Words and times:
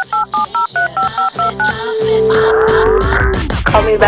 Call 0.00 0.14
me. 3.84 3.98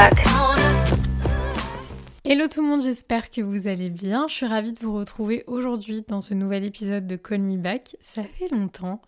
Hello 2.24 2.48
tout 2.48 2.62
le 2.62 2.68
monde, 2.68 2.80
j'espère 2.80 3.28
que 3.30 3.42
vous 3.42 3.68
allez 3.68 3.90
bien. 3.90 4.26
Je 4.26 4.32
suis 4.34 4.46
ravie 4.46 4.72
de 4.72 4.78
vous 4.80 4.94
retrouver 4.94 5.44
aujourd'hui 5.46 6.02
dans 6.08 6.22
ce 6.22 6.32
nouvel 6.32 6.64
épisode 6.64 7.06
de 7.06 7.16
Call 7.16 7.42
Me 7.42 7.58
Back. 7.58 7.96
Ça 8.00 8.22
fait 8.22 8.48
longtemps. 8.48 9.02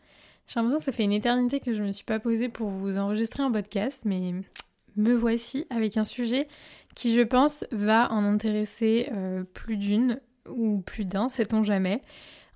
J'ai 0.46 0.60
l'impression 0.60 0.78
que 0.78 0.84
ça 0.84 0.92
fait 0.92 1.04
une 1.04 1.12
éternité 1.12 1.60
que 1.60 1.72
je 1.72 1.80
ne 1.80 1.86
me 1.86 1.92
suis 1.92 2.04
pas 2.04 2.18
posée 2.18 2.50
pour 2.50 2.68
vous 2.68 2.98
enregistrer 2.98 3.42
un 3.42 3.50
podcast, 3.50 4.02
mais 4.04 4.34
me 4.96 5.14
voici 5.14 5.66
avec 5.70 5.96
un 5.96 6.04
sujet 6.04 6.46
qui, 6.94 7.14
je 7.14 7.22
pense, 7.22 7.64
va 7.72 8.12
en 8.12 8.24
intéresser 8.24 9.08
euh, 9.12 9.42
plus 9.54 9.78
d'une 9.78 10.20
ou 10.50 10.82
plus 10.82 11.06
d'un, 11.06 11.30
sait-on 11.30 11.62
jamais. 11.62 12.02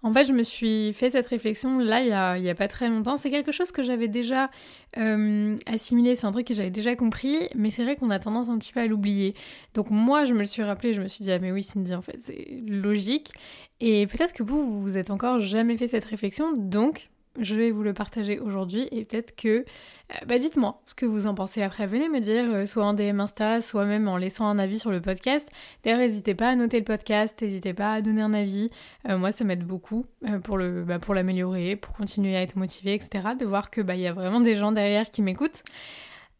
En 0.03 0.13
fait, 0.13 0.25
je 0.25 0.33
me 0.33 0.45
suis 0.45 0.93
fait 0.93 1.11
cette 1.11 1.27
réflexion 1.27 1.79
là, 1.79 2.37
il 2.37 2.43
n'y 2.43 2.51
a, 2.51 2.55
pas 2.55 2.69
très 2.69 2.89
longtemps. 2.89 3.17
C'est 3.17 3.31
quelque 3.31 3.51
chose 3.51 3.73
que 3.73 3.83
j'avais 3.83 4.07
déjà 4.07 4.49
euh, 4.97 5.57
assimilé, 5.67 6.15
c'est 6.15 6.27
un 6.27 6.33
truc 6.33 6.47
que 6.47 6.55
j'avais 6.55 6.71
déjà 6.71 6.95
compris, 6.95 7.37
mais 7.57 7.71
c'est 7.71 7.83
vrai 7.83 7.97
qu'on 7.97 8.11
a 8.11 8.19
tendance 8.19 8.49
un 8.49 8.59
petit 8.59 8.73
peu 8.73 8.81
à 8.81 8.87
l'oublier. 8.87 9.35
Donc 9.75 9.91
moi, 9.91 10.25
je 10.25 10.35
me 10.35 10.41
le 10.41 10.47
suis 10.47 10.63
rappelé, 10.63 10.95
je 10.95 11.03
me 11.03 11.09
suis 11.09 11.25
dit, 11.25 11.33
ah 11.33 11.39
mais 11.41 11.51
oui 11.51 11.65
Cindy, 11.65 11.95
en 11.95 12.03
fait, 12.03 12.17
c'est 12.21 12.61
logique. 12.67 13.33
Et 13.81 14.07
peut-être 14.07 14.33
que 14.33 14.43
vous, 14.43 14.65
vous 14.65 14.83
vous 14.83 14.97
êtes 14.97 15.11
encore 15.11 15.41
jamais 15.41 15.77
fait 15.77 15.89
cette 15.89 16.05
réflexion, 16.05 16.53
donc 16.57 17.09
je 17.39 17.55
vais 17.55 17.71
vous 17.71 17.83
le 17.83 17.93
partager 17.93 18.39
aujourd'hui 18.39 18.89
et 18.91 19.05
peut-être 19.05 19.37
que... 19.37 19.65
Euh, 20.11 20.25
bah 20.27 20.39
dites-moi 20.39 20.81
ce 20.87 20.95
que 20.95 21.07
vous 21.07 21.27
en 21.27 21.35
pensez 21.35 21.63
après. 21.63 21.87
Venez 21.87 22.09
me 22.09 22.21
dire, 22.21 22.45
euh, 22.51 22.67
soit 22.67 22.85
en 22.85 22.95
DM 22.95 23.21
Insta, 23.21 23.61
soit 23.61 23.85
même 23.85 24.09
en 24.09 24.17
laissant 24.17 24.47
un 24.47 24.59
avis 24.59 24.79
sur 24.79 24.91
le 24.91 25.01
podcast. 25.01 25.49
D'ailleurs, 25.85 25.99
n'hésitez 25.99 26.35
pas 26.35 26.49
à 26.49 26.57
noter 26.57 26.79
le 26.79 26.85
podcast, 26.85 27.41
n'hésitez 27.43 27.75
pas 27.75 27.93
à 27.93 28.01
donner 28.01 28.23
un 28.23 28.33
avis. 28.33 28.69
Euh, 29.09 29.19
moi, 29.19 29.33
ça 29.33 29.45
m'aide 29.45 29.65
beaucoup 29.65 30.05
pour, 30.45 30.57
le, 30.57 30.85
bah, 30.85 30.99
pour 30.99 31.15
l'améliorer, 31.15 31.77
pour 31.77 31.95
continuer 31.95 32.37
à 32.37 32.43
être 32.43 32.57
motivé, 32.57 32.95
etc. 32.95 33.29
De 33.39 33.45
voir 33.45 33.71
que 33.71 33.81
bah, 33.81 33.97
y 33.97 34.07
a 34.07 34.13
vraiment 34.13 34.41
des 34.41 34.57
gens 34.57 34.73
derrière 34.73 35.11
qui 35.11 35.23
m'écoutent. 35.23 35.63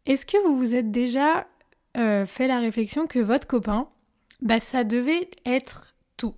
Est-ce 0.07 0.25
que 0.25 0.39
vous 0.47 0.57
vous 0.57 0.75
êtes 0.75 0.91
déjà 0.91 1.47
fait 1.95 2.47
la 2.47 2.61
réflexion 2.61 3.09
que 3.09 3.19
votre 3.19 3.49
copain, 3.49 3.89
bah, 4.41 4.61
ça 4.61 4.85
devait 4.85 5.29
être 5.45 5.95
tout? 6.17 6.35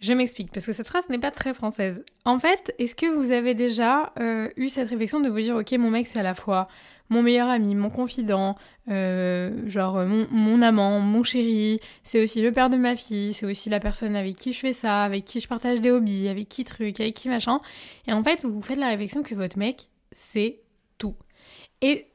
Je 0.00 0.12
m'explique, 0.12 0.50
parce 0.50 0.66
que 0.66 0.72
cette 0.72 0.88
phrase 0.88 1.08
n'est 1.08 1.18
pas 1.18 1.30
très 1.30 1.52
française. 1.52 2.04
En 2.24 2.38
fait, 2.38 2.74
est-ce 2.78 2.94
que 2.94 3.06
vous 3.06 3.32
avez 3.32 3.54
déjà 3.54 4.12
euh, 4.18 4.48
eu 4.56 4.68
cette 4.68 4.88
réflexion 4.88 5.20
de 5.20 5.28
vous 5.28 5.40
dire, 5.40 5.56
ok, 5.56 5.72
mon 5.72 5.90
mec, 5.90 6.06
c'est 6.06 6.18
à 6.18 6.22
la 6.22 6.34
fois 6.34 6.68
mon 7.10 7.22
meilleur 7.22 7.48
ami, 7.48 7.74
mon 7.74 7.90
confident, 7.90 8.56
euh, 8.88 9.68
genre 9.68 10.04
mon, 10.06 10.62
amant, 10.62 11.00
mon 11.00 11.24
chéri, 11.24 11.80
c'est 12.04 12.22
aussi 12.22 12.40
le 12.40 12.52
père 12.52 12.70
de 12.70 12.76
ma 12.76 12.94
fille, 12.94 13.34
c'est 13.34 13.46
aussi 13.46 13.68
la 13.68 13.80
personne 13.80 14.14
avec 14.14 14.36
qui 14.36 14.52
je 14.52 14.60
fais 14.60 14.72
ça, 14.72 15.02
avec 15.02 15.24
qui 15.24 15.40
je 15.40 15.48
partage 15.48 15.80
des 15.80 15.90
hobbies, 15.90 16.28
avec 16.28 16.48
qui 16.48 16.64
truc, 16.64 17.00
avec 17.00 17.14
qui 17.14 17.28
machin. 17.28 17.60
Et 18.06 18.12
en 18.12 18.22
fait, 18.22 18.44
vous 18.44 18.62
faites 18.62 18.78
la 18.78 18.88
réflexion 18.88 19.24
que 19.24 19.34
votre 19.34 19.58
mec, 19.58 19.88
c'est 20.12 20.60
tout. 20.98 21.16
Et 21.82 22.06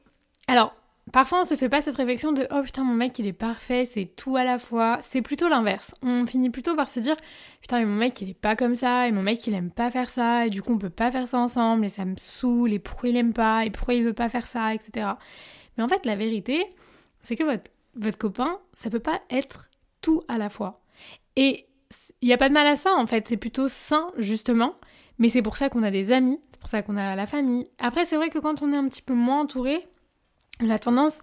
alors, 0.48 0.74
Parfois, 1.12 1.42
on 1.42 1.44
se 1.44 1.54
fait 1.54 1.68
pas 1.68 1.80
cette 1.80 1.96
réflexion 1.96 2.32
de 2.32 2.46
oh 2.50 2.62
putain, 2.62 2.82
mon 2.82 2.94
mec 2.94 3.16
il 3.20 3.26
est 3.26 3.32
parfait, 3.32 3.84
c'est 3.84 4.06
tout 4.06 4.36
à 4.36 4.42
la 4.42 4.58
fois. 4.58 4.98
C'est 5.02 5.22
plutôt 5.22 5.48
l'inverse. 5.48 5.94
On 6.02 6.26
finit 6.26 6.50
plutôt 6.50 6.74
par 6.74 6.88
se 6.88 6.98
dire 6.98 7.16
putain, 7.60 7.78
mais 7.78 7.84
mon 7.86 7.94
mec 7.96 8.20
il 8.20 8.30
est 8.30 8.34
pas 8.34 8.56
comme 8.56 8.74
ça, 8.74 9.06
et 9.06 9.12
mon 9.12 9.22
mec 9.22 9.46
il 9.46 9.54
aime 9.54 9.70
pas 9.70 9.90
faire 9.90 10.10
ça, 10.10 10.46
et 10.46 10.50
du 10.50 10.62
coup 10.62 10.72
on 10.72 10.78
peut 10.78 10.90
pas 10.90 11.10
faire 11.12 11.28
ça 11.28 11.38
ensemble, 11.38 11.84
et 11.84 11.88
ça 11.88 12.04
me 12.04 12.16
saoule, 12.16 12.72
et 12.72 12.80
pourquoi 12.80 13.08
il 13.08 13.16
aime 13.16 13.32
pas, 13.32 13.64
et 13.64 13.70
pourquoi 13.70 13.94
il 13.94 14.04
veut 14.04 14.12
pas 14.12 14.28
faire 14.28 14.46
ça, 14.46 14.74
etc. 14.74 15.10
Mais 15.76 15.84
en 15.84 15.88
fait, 15.88 16.04
la 16.06 16.16
vérité, 16.16 16.64
c'est 17.20 17.36
que 17.36 17.44
votre, 17.44 17.70
votre 17.94 18.18
copain, 18.18 18.58
ça 18.72 18.90
peut 18.90 19.00
pas 19.00 19.20
être 19.30 19.70
tout 20.02 20.22
à 20.28 20.38
la 20.38 20.48
fois. 20.48 20.82
Et 21.36 21.66
il 22.20 22.28
y 22.28 22.32
a 22.32 22.36
pas 22.36 22.48
de 22.48 22.54
mal 22.54 22.66
à 22.66 22.76
ça 22.76 22.92
en 22.94 23.06
fait, 23.06 23.28
c'est 23.28 23.36
plutôt 23.36 23.68
sain 23.68 24.10
justement. 24.16 24.74
Mais 25.18 25.28
c'est 25.28 25.42
pour 25.42 25.56
ça 25.56 25.70
qu'on 25.70 25.82
a 25.82 25.90
des 25.90 26.12
amis, 26.12 26.40
c'est 26.50 26.60
pour 26.60 26.68
ça 26.68 26.82
qu'on 26.82 26.96
a 26.96 27.14
la 27.14 27.26
famille. 27.26 27.68
Après, 27.78 28.04
c'est 28.04 28.16
vrai 28.16 28.28
que 28.28 28.38
quand 28.38 28.60
on 28.60 28.72
est 28.72 28.76
un 28.76 28.86
petit 28.88 29.02
peu 29.02 29.14
moins 29.14 29.40
entouré, 29.40 29.86
on 30.62 30.70
a 30.70 30.78
tendance 30.78 31.20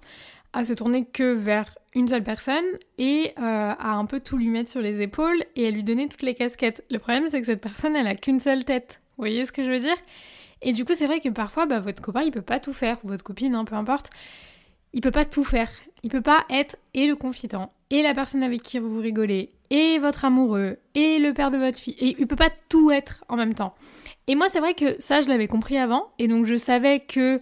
à 0.54 0.64
se 0.64 0.74
tourner 0.74 1.06
que 1.06 1.34
vers 1.34 1.78
une 1.96 2.08
seule 2.08 2.24
personne 2.24 2.64
et 2.98 3.34
euh, 3.40 3.74
à 3.78 3.94
un 3.94 4.06
peu 4.06 4.20
tout 4.20 4.38
lui 4.38 4.50
mettre 4.50 4.70
sur 4.70 4.82
les 4.82 5.02
épaules 5.02 5.44
et 5.56 5.68
à 5.68 5.72
lui 5.72 5.84
donner 5.84 6.08
toutes 6.08 6.22
les 6.22 6.36
casquettes. 6.36 6.84
Le 6.92 7.00
problème, 7.00 7.28
c'est 7.28 7.40
que 7.40 7.46
cette 7.48 7.62
personne, 7.62 7.96
elle 7.96 8.08
a 8.08 8.16
qu'une 8.16 8.40
seule 8.40 8.64
tête. 8.64 9.02
Vous 9.18 9.24
voyez 9.24 9.46
ce 9.46 9.52
que 9.52 9.64
je 9.64 9.70
veux 9.70 9.80
dire? 9.80 9.98
Et 10.62 10.72
du 10.72 10.86
coup, 10.86 10.94
c'est 10.96 11.08
vrai 11.08 11.20
que 11.20 11.30
parfois, 11.30 11.66
bah, 11.66 11.80
votre 11.80 12.02
copain, 12.02 12.22
il 12.22 12.32
peut 12.32 12.42
pas 12.42 12.60
tout 12.60 12.74
faire, 12.74 12.98
ou 13.04 13.10
votre 13.10 13.24
copine, 13.24 13.56
hein, 13.56 13.66
peu 13.66 13.76
importe, 13.76 14.10
il 14.94 15.02
peut 15.02 15.12
pas 15.12 15.26
tout 15.26 15.44
faire. 15.44 15.70
Il 16.04 16.10
peut 16.10 16.22
pas 16.22 16.46
être 16.50 16.78
et 16.94 17.08
le 17.08 17.16
confident, 17.16 17.72
et 17.90 18.02
la 18.02 18.14
personne 18.14 18.44
avec 18.44 18.62
qui 18.62 18.78
vous 18.78 19.00
rigolez, 19.00 19.52
et 19.70 19.98
votre 20.00 20.26
amoureux, 20.26 20.78
et 20.96 21.18
le 21.20 21.34
père 21.34 21.50
de 21.50 21.58
votre 21.58 21.78
fille. 21.78 21.96
Et 22.00 22.16
il 22.20 22.28
peut 22.28 22.36
pas 22.36 22.52
tout 22.70 22.92
être 22.92 23.24
en 23.28 23.38
même 23.38 23.54
temps. 23.54 23.74
Et 24.28 24.36
moi, 24.36 24.48
c'est 24.50 24.60
vrai 24.60 24.74
que 24.74 25.00
ça, 25.02 25.22
je 25.22 25.30
l'avais 25.30 25.48
compris 25.48 25.78
avant, 25.78 26.12
et 26.20 26.28
donc 26.28 26.46
je 26.46 26.56
savais 26.56 27.00
que 27.00 27.40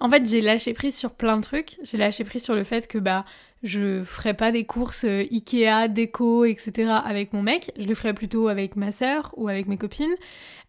en 0.00 0.10
fait, 0.10 0.26
j'ai 0.28 0.40
lâché 0.40 0.74
prise 0.74 0.96
sur 0.96 1.12
plein 1.12 1.36
de 1.36 1.42
trucs. 1.42 1.76
J'ai 1.82 1.96
lâché 1.96 2.24
prise 2.24 2.42
sur 2.42 2.54
le 2.54 2.64
fait 2.64 2.86
que 2.86 2.98
bah 2.98 3.24
je 3.64 4.02
ferais 4.02 4.34
pas 4.34 4.52
des 4.52 4.64
courses 4.64 5.04
euh, 5.04 5.24
Ikea, 5.32 5.88
déco, 5.88 6.44
etc. 6.44 6.90
avec 7.04 7.32
mon 7.32 7.42
mec. 7.42 7.72
Je 7.78 7.86
le 7.86 7.94
ferais 7.94 8.12
plutôt 8.12 8.48
avec 8.48 8.76
ma 8.76 8.92
sœur 8.92 9.32
ou 9.36 9.48
avec 9.48 9.66
mes 9.66 9.78
copines. 9.78 10.14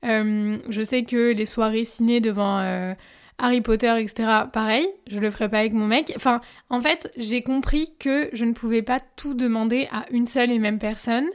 Euh, 0.05 0.57
je 0.69 0.81
sais 0.81 1.03
que 1.03 1.33
les 1.33 1.45
soirées 1.45 1.83
ciné 1.83 2.21
devant 2.21 2.59
euh, 2.59 2.93
Harry 3.37 3.59
Potter, 3.59 3.93
etc. 3.99 4.45
Pareil, 4.53 4.87
je 5.07 5.19
le 5.19 5.29
ferais 5.29 5.49
pas 5.49 5.59
avec 5.59 5.73
mon 5.73 5.87
mec. 5.87 6.13
Enfin, 6.15 6.39
en 6.69 6.79
fait, 6.79 7.11
j'ai 7.17 7.41
compris 7.41 7.91
que 7.99 8.29
je 8.31 8.45
ne 8.45 8.53
pouvais 8.53 8.81
pas 8.81 8.99
tout 9.17 9.33
demander 9.33 9.89
à 9.91 10.05
une 10.11 10.27
seule 10.27 10.51
et 10.51 10.59
même 10.59 10.79
personne. 10.79 11.27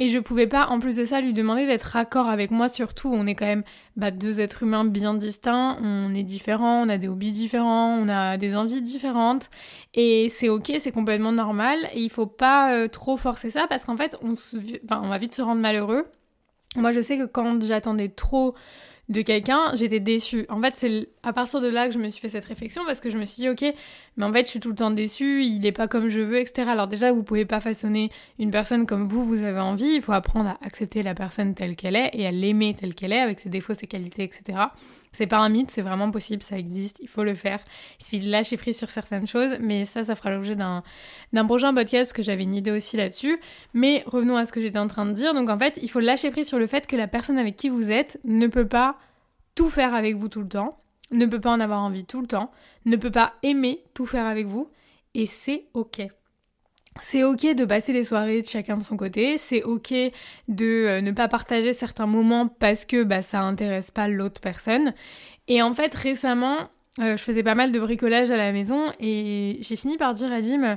Et 0.00 0.08
je 0.08 0.20
pouvais 0.20 0.46
pas, 0.46 0.68
en 0.68 0.78
plus 0.78 0.94
de 0.94 1.04
ça, 1.04 1.20
lui 1.20 1.32
demander 1.32 1.66
d'être 1.66 1.82
raccord 1.82 2.28
avec 2.28 2.52
moi. 2.52 2.68
Surtout, 2.68 3.10
on 3.12 3.26
est 3.26 3.34
quand 3.34 3.46
même 3.46 3.64
bah, 3.96 4.12
deux 4.12 4.40
êtres 4.40 4.62
humains 4.62 4.84
bien 4.84 5.14
distincts. 5.14 5.76
On 5.82 6.14
est 6.14 6.22
différents, 6.22 6.82
on 6.86 6.88
a 6.88 6.98
des 6.98 7.08
hobbies 7.08 7.32
différents, 7.32 7.96
on 7.98 8.08
a 8.08 8.36
des 8.36 8.54
envies 8.54 8.80
différentes. 8.80 9.50
Et 9.94 10.28
c'est 10.28 10.48
ok, 10.48 10.72
c'est 10.78 10.92
complètement 10.92 11.32
normal. 11.32 11.78
Et 11.94 12.00
il 12.00 12.10
faut 12.10 12.26
pas 12.26 12.72
euh, 12.74 12.86
trop 12.86 13.16
forcer 13.16 13.50
ça 13.50 13.66
parce 13.68 13.84
qu'en 13.84 13.96
fait, 13.96 14.16
on, 14.22 14.34
va 15.08 15.18
vite 15.18 15.34
se 15.34 15.42
rendre 15.42 15.60
malheureux. 15.60 16.06
Moi, 16.76 16.92
je 16.92 17.00
sais 17.00 17.18
que 17.18 17.26
quand 17.26 17.60
j'attendais 17.64 18.08
trop 18.08 18.54
de 19.08 19.22
quelqu'un, 19.22 19.74
j'étais 19.74 20.00
déçue. 20.00 20.44
En 20.50 20.60
fait, 20.60 20.74
c'est 20.76 21.08
à 21.22 21.32
partir 21.32 21.60
de 21.62 21.68
là 21.68 21.86
que 21.86 21.94
je 21.94 21.98
me 21.98 22.10
suis 22.10 22.20
fait 22.20 22.28
cette 22.28 22.44
réflexion 22.44 22.82
parce 22.84 23.00
que 23.00 23.08
je 23.08 23.16
me 23.16 23.24
suis 23.24 23.40
dit, 23.40 23.48
ok, 23.48 23.64
mais 24.18 24.24
en 24.24 24.32
fait, 24.32 24.44
je 24.44 24.50
suis 24.50 24.60
tout 24.60 24.68
le 24.68 24.74
temps 24.74 24.90
déçue, 24.90 25.42
il 25.42 25.60
n'est 25.60 25.72
pas 25.72 25.88
comme 25.88 26.10
je 26.10 26.20
veux, 26.20 26.38
etc. 26.38 26.68
Alors 26.68 26.88
déjà, 26.88 27.10
vous 27.10 27.22
pouvez 27.22 27.46
pas 27.46 27.60
façonner 27.60 28.10
une 28.38 28.50
personne 28.50 28.84
comme 28.84 29.08
vous, 29.08 29.24
vous 29.24 29.42
avez 29.42 29.60
envie, 29.60 29.94
il 29.94 30.02
faut 30.02 30.12
apprendre 30.12 30.50
à 30.50 30.58
accepter 30.62 31.02
la 31.02 31.14
personne 31.14 31.54
telle 31.54 31.74
qu'elle 31.74 31.96
est 31.96 32.10
et 32.12 32.26
à 32.26 32.30
l'aimer 32.30 32.74
telle 32.78 32.94
qu'elle 32.94 33.12
est, 33.12 33.20
avec 33.20 33.40
ses 33.40 33.48
défauts, 33.48 33.72
ses 33.72 33.86
qualités, 33.86 34.24
etc. 34.24 34.58
C'est 35.12 35.26
pas 35.26 35.38
un 35.38 35.48
mythe, 35.48 35.70
c'est 35.70 35.82
vraiment 35.82 36.10
possible, 36.10 36.42
ça 36.42 36.58
existe, 36.58 36.98
il 37.00 37.08
faut 37.08 37.24
le 37.24 37.34
faire. 37.34 37.60
Il 38.00 38.04
suffit 38.04 38.20
de 38.20 38.30
lâcher 38.30 38.56
prise 38.56 38.78
sur 38.78 38.90
certaines 38.90 39.26
choses, 39.26 39.56
mais 39.60 39.84
ça, 39.84 40.04
ça 40.04 40.14
fera 40.14 40.30
l'objet 40.30 40.56
d'un, 40.56 40.82
d'un 41.32 41.46
prochain 41.46 41.74
podcast, 41.74 42.12
que 42.12 42.22
j'avais 42.22 42.42
une 42.42 42.54
idée 42.54 42.70
aussi 42.70 42.96
là-dessus. 42.96 43.38
Mais 43.74 44.02
revenons 44.06 44.36
à 44.36 44.46
ce 44.46 44.52
que 44.52 44.60
j'étais 44.60 44.78
en 44.78 44.88
train 44.88 45.06
de 45.06 45.12
dire. 45.12 45.34
Donc 45.34 45.48
en 45.48 45.58
fait, 45.58 45.78
il 45.82 45.90
faut 45.90 46.00
lâcher 46.00 46.30
prise 46.30 46.48
sur 46.48 46.58
le 46.58 46.66
fait 46.66 46.86
que 46.86 46.96
la 46.96 47.08
personne 47.08 47.38
avec 47.38 47.56
qui 47.56 47.68
vous 47.68 47.90
êtes 47.90 48.20
ne 48.24 48.46
peut 48.46 48.68
pas 48.68 48.96
tout 49.54 49.70
faire 49.70 49.94
avec 49.94 50.16
vous 50.16 50.28
tout 50.28 50.42
le 50.42 50.48
temps, 50.48 50.78
ne 51.10 51.26
peut 51.26 51.40
pas 51.40 51.50
en 51.50 51.60
avoir 51.60 51.80
envie 51.80 52.04
tout 52.04 52.20
le 52.20 52.26
temps, 52.26 52.50
ne 52.84 52.96
peut 52.96 53.10
pas 53.10 53.34
aimer 53.42 53.82
tout 53.94 54.06
faire 54.06 54.26
avec 54.26 54.46
vous, 54.46 54.70
et 55.14 55.26
c'est 55.26 55.64
ok. 55.74 56.02
C'est 57.00 57.22
ok 57.22 57.54
de 57.54 57.64
passer 57.64 57.92
les 57.92 58.04
soirées 58.04 58.42
de 58.42 58.46
chacun 58.46 58.76
de 58.76 58.82
son 58.82 58.96
côté, 58.96 59.38
c'est 59.38 59.62
ok 59.62 59.92
de 60.48 60.66
euh, 60.66 61.00
ne 61.00 61.12
pas 61.12 61.28
partager 61.28 61.72
certains 61.72 62.06
moments 62.06 62.48
parce 62.48 62.84
que 62.84 63.04
bah, 63.04 63.22
ça 63.22 63.40
intéresse 63.40 63.90
pas 63.90 64.08
l'autre 64.08 64.40
personne. 64.40 64.92
Et 65.46 65.62
en 65.62 65.72
fait, 65.74 65.94
récemment, 65.94 66.56
euh, 67.00 67.16
je 67.16 67.22
faisais 67.22 67.42
pas 67.42 67.54
mal 67.54 67.72
de 67.72 67.78
bricolage 67.78 68.30
à 68.30 68.36
la 68.36 68.52
maison 68.52 68.92
et 69.00 69.58
j'ai 69.60 69.76
fini 69.76 69.96
par 69.96 70.14
dire 70.14 70.32
à 70.32 70.40
Dim, 70.40 70.76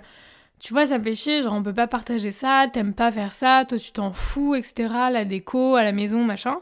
tu 0.59 0.73
vois, 0.73 0.85
ça 0.85 0.99
me 0.99 1.03
fait 1.03 1.15
chier, 1.15 1.41
genre 1.41 1.53
on 1.53 1.63
peut 1.63 1.73
pas 1.73 1.87
partager 1.87 2.29
ça, 2.31 2.67
t'aimes 2.71 2.93
pas 2.93 3.11
faire 3.11 3.33
ça, 3.33 3.65
toi 3.67 3.79
tu 3.79 3.91
t'en 3.91 4.13
fous, 4.13 4.53
etc. 4.53 4.93
La 5.11 5.25
déco, 5.25 5.75
à 5.75 5.83
la 5.83 5.91
maison, 5.91 6.23
machin. 6.23 6.59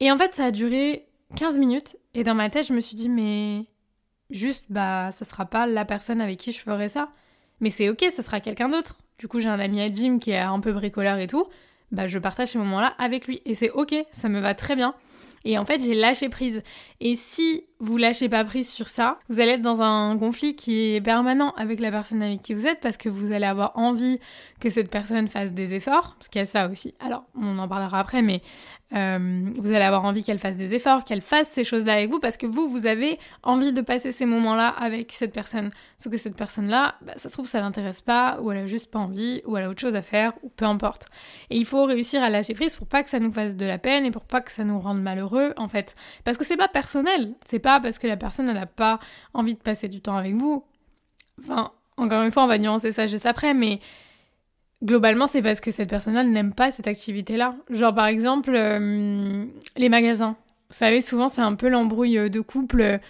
Et 0.00 0.10
en 0.10 0.16
fait, 0.16 0.34
ça 0.34 0.46
a 0.46 0.50
duré 0.50 1.06
15 1.36 1.58
minutes 1.58 1.96
et 2.14 2.24
dans 2.24 2.34
ma 2.34 2.48
tête, 2.48 2.66
je 2.66 2.72
me 2.72 2.80
suis 2.80 2.96
dit, 2.96 3.10
mais 3.10 3.66
juste, 4.30 4.64
bah, 4.70 5.10
ça 5.12 5.24
sera 5.24 5.44
pas 5.44 5.66
la 5.66 5.84
personne 5.84 6.20
avec 6.20 6.38
qui 6.38 6.52
je 6.52 6.60
ferai 6.60 6.88
ça. 6.88 7.10
Mais 7.60 7.70
c'est 7.70 7.88
ok, 7.88 8.04
ça 8.10 8.22
sera 8.22 8.40
quelqu'un 8.40 8.68
d'autre. 8.68 8.96
Du 9.18 9.28
coup, 9.28 9.40
j'ai 9.40 9.48
un 9.48 9.60
ami 9.60 9.80
à 9.80 9.92
Jim 9.92 10.18
qui 10.18 10.30
est 10.30 10.38
un 10.38 10.60
peu 10.60 10.72
bricoleur 10.72 11.18
et 11.18 11.26
tout. 11.26 11.46
Bah, 11.92 12.06
je 12.06 12.18
partage 12.18 12.48
ces 12.48 12.58
moments-là 12.58 12.94
avec 12.98 13.26
lui. 13.26 13.42
Et 13.44 13.54
c'est 13.54 13.70
ok, 13.70 13.94
ça 14.10 14.28
me 14.28 14.40
va 14.40 14.54
très 14.54 14.76
bien. 14.76 14.94
Et 15.44 15.58
en 15.58 15.64
fait, 15.64 15.80
j'ai 15.80 15.94
lâché 15.94 16.28
prise. 16.28 16.62
Et 17.00 17.14
si 17.14 17.64
vous 17.78 17.96
lâchez 17.96 18.28
pas 18.28 18.44
prise 18.44 18.70
sur 18.70 18.88
ça, 18.88 19.18
vous 19.28 19.40
allez 19.40 19.52
être 19.52 19.62
dans 19.62 19.80
un 19.80 20.18
conflit 20.18 20.54
qui 20.54 20.94
est 20.94 21.00
permanent 21.00 21.54
avec 21.56 21.80
la 21.80 21.90
personne 21.90 22.22
avec 22.22 22.42
qui 22.42 22.52
vous 22.52 22.66
êtes 22.66 22.80
parce 22.80 22.98
que 22.98 23.08
vous 23.08 23.32
allez 23.32 23.46
avoir 23.46 23.72
envie 23.76 24.20
que 24.60 24.68
cette 24.68 24.90
personne 24.90 25.28
fasse 25.28 25.54
des 25.54 25.72
efforts, 25.72 26.14
parce 26.18 26.28
qu'il 26.28 26.40
y 26.40 26.42
a 26.42 26.46
ça 26.46 26.68
aussi. 26.68 26.94
Alors, 27.00 27.24
on 27.34 27.58
en 27.58 27.66
parlera 27.66 28.00
après, 28.00 28.20
mais 28.20 28.42
euh, 28.92 29.50
vous 29.56 29.70
allez 29.70 29.84
avoir 29.84 30.04
envie 30.04 30.24
qu'elle 30.24 30.38
fasse 30.38 30.56
des 30.56 30.74
efforts, 30.74 31.04
qu'elle 31.04 31.22
fasse 31.22 31.48
ces 31.48 31.62
choses-là 31.62 31.92
avec 31.92 32.10
vous 32.10 32.18
parce 32.18 32.36
que 32.36 32.46
vous, 32.46 32.68
vous 32.68 32.86
avez 32.86 33.20
envie 33.44 33.72
de 33.72 33.80
passer 33.82 34.10
ces 34.10 34.26
moments-là 34.26 34.68
avec 34.68 35.12
cette 35.12 35.32
personne. 35.32 35.70
Sauf 35.96 36.12
que 36.12 36.18
cette 36.18 36.36
personne-là, 36.36 36.96
bah, 37.02 37.12
ça 37.16 37.28
se 37.28 37.32
trouve, 37.32 37.46
ça 37.46 37.60
l'intéresse 37.60 38.00
pas, 38.00 38.40
ou 38.42 38.50
elle 38.50 38.58
a 38.58 38.66
juste 38.66 38.90
pas 38.90 38.98
envie, 38.98 39.42
ou 39.46 39.56
elle 39.56 39.64
a 39.64 39.70
autre 39.70 39.80
chose 39.80 39.94
à 39.94 40.02
faire, 40.02 40.32
ou 40.42 40.48
peu 40.50 40.64
importe. 40.64 41.06
Et 41.50 41.56
il 41.56 41.64
faut 41.64 41.84
réussir 41.84 42.22
à 42.22 42.30
lâcher 42.30 42.54
prise 42.54 42.74
pour 42.74 42.88
pas 42.88 43.02
que 43.02 43.10
ça 43.10 43.20
nous 43.20 43.32
fasse 43.32 43.56
de 43.56 43.64
la 43.64 43.78
peine 43.78 44.04
et 44.04 44.10
pour 44.10 44.24
pas 44.24 44.40
que 44.40 44.50
ça 44.50 44.64
nous 44.64 44.80
rende 44.80 45.00
malheureux, 45.00 45.29
en 45.56 45.68
fait. 45.68 45.94
Parce 46.24 46.38
que 46.38 46.44
c'est 46.44 46.56
pas 46.56 46.68
personnel, 46.68 47.34
c'est 47.46 47.58
pas 47.58 47.80
parce 47.80 47.98
que 47.98 48.06
la 48.06 48.16
personne 48.16 48.46
n'a 48.52 48.66
pas 48.66 48.98
envie 49.34 49.54
de 49.54 49.60
passer 49.60 49.88
du 49.88 50.00
temps 50.00 50.16
avec 50.16 50.34
vous. 50.34 50.64
Enfin, 51.42 51.72
encore 51.96 52.22
une 52.22 52.30
fois, 52.30 52.44
on 52.44 52.48
va 52.48 52.58
nuancer 52.58 52.92
ça 52.92 53.06
juste 53.06 53.26
après, 53.26 53.54
mais 53.54 53.80
globalement, 54.82 55.26
c'est 55.26 55.42
parce 55.42 55.60
que 55.60 55.70
cette 55.70 55.90
personne-là 55.90 56.24
n'aime 56.24 56.54
pas 56.54 56.70
cette 56.70 56.86
activité-là. 56.86 57.56
Genre, 57.68 57.94
par 57.94 58.06
exemple, 58.06 58.52
euh, 58.54 59.44
les 59.76 59.88
magasins. 59.88 60.36
Vous 60.70 60.76
savez, 60.76 61.00
souvent, 61.00 61.28
c'est 61.28 61.42
un 61.42 61.54
peu 61.54 61.68
l'embrouille 61.68 62.30
de 62.30 62.40
couple 62.40 63.00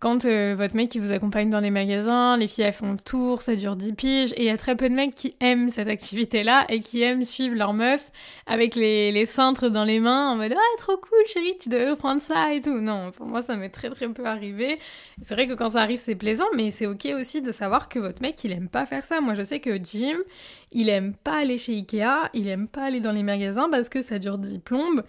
quand 0.00 0.24
euh, 0.24 0.54
votre 0.56 0.74
mec 0.74 0.88
qui 0.88 0.98
vous 0.98 1.12
accompagne 1.12 1.50
dans 1.50 1.60
les 1.60 1.70
magasins, 1.70 2.38
les 2.38 2.48
filles 2.48 2.64
elles 2.64 2.72
font 2.72 2.92
le 2.92 2.98
tour, 2.98 3.42
ça 3.42 3.54
dure 3.54 3.76
10 3.76 3.92
piges, 3.92 4.32
et 4.32 4.40
il 4.40 4.44
y 4.46 4.50
a 4.50 4.56
très 4.56 4.74
peu 4.74 4.88
de 4.88 4.94
mecs 4.94 5.14
qui 5.14 5.36
aiment 5.40 5.68
cette 5.68 5.88
activité-là 5.88 6.64
et 6.70 6.80
qui 6.80 7.02
aiment 7.02 7.22
suivre 7.22 7.54
leur 7.54 7.74
meuf 7.74 8.10
avec 8.46 8.76
les, 8.76 9.12
les 9.12 9.26
cintres 9.26 9.68
dans 9.68 9.84
les 9.84 10.00
mains 10.00 10.30
en 10.30 10.36
mode 10.36 10.54
Ah, 10.56 10.78
trop 10.78 10.96
cool 10.96 11.18
chérie, 11.26 11.54
tu 11.60 11.68
devrais 11.68 11.96
prendre 11.96 12.22
ça 12.22 12.54
et 12.54 12.62
tout. 12.62 12.80
Non, 12.80 13.12
pour 13.12 13.26
moi 13.26 13.42
ça 13.42 13.56
m'est 13.56 13.68
très 13.68 13.90
très 13.90 14.08
peu 14.08 14.24
arrivé. 14.24 14.78
C'est 15.20 15.34
vrai 15.34 15.46
que 15.46 15.52
quand 15.52 15.70
ça 15.70 15.82
arrive 15.82 15.98
c'est 15.98 16.14
plaisant, 16.14 16.48
mais 16.56 16.70
c'est 16.70 16.86
ok 16.86 17.06
aussi 17.20 17.42
de 17.42 17.52
savoir 17.52 17.90
que 17.90 17.98
votre 17.98 18.22
mec 18.22 18.42
il 18.42 18.52
aime 18.52 18.70
pas 18.70 18.86
faire 18.86 19.04
ça. 19.04 19.20
Moi 19.20 19.34
je 19.34 19.42
sais 19.42 19.60
que 19.60 19.78
Jim, 19.84 20.16
il 20.72 20.88
aime 20.88 21.12
pas 21.12 21.40
aller 21.40 21.58
chez 21.58 21.74
Ikea, 21.74 22.30
il 22.32 22.48
aime 22.48 22.68
pas 22.68 22.84
aller 22.84 23.00
dans 23.00 23.12
les 23.12 23.22
magasins 23.22 23.68
parce 23.70 23.90
que 23.90 24.00
ça 24.00 24.18
dure 24.18 24.38
10 24.38 24.60
plombes 24.60 25.02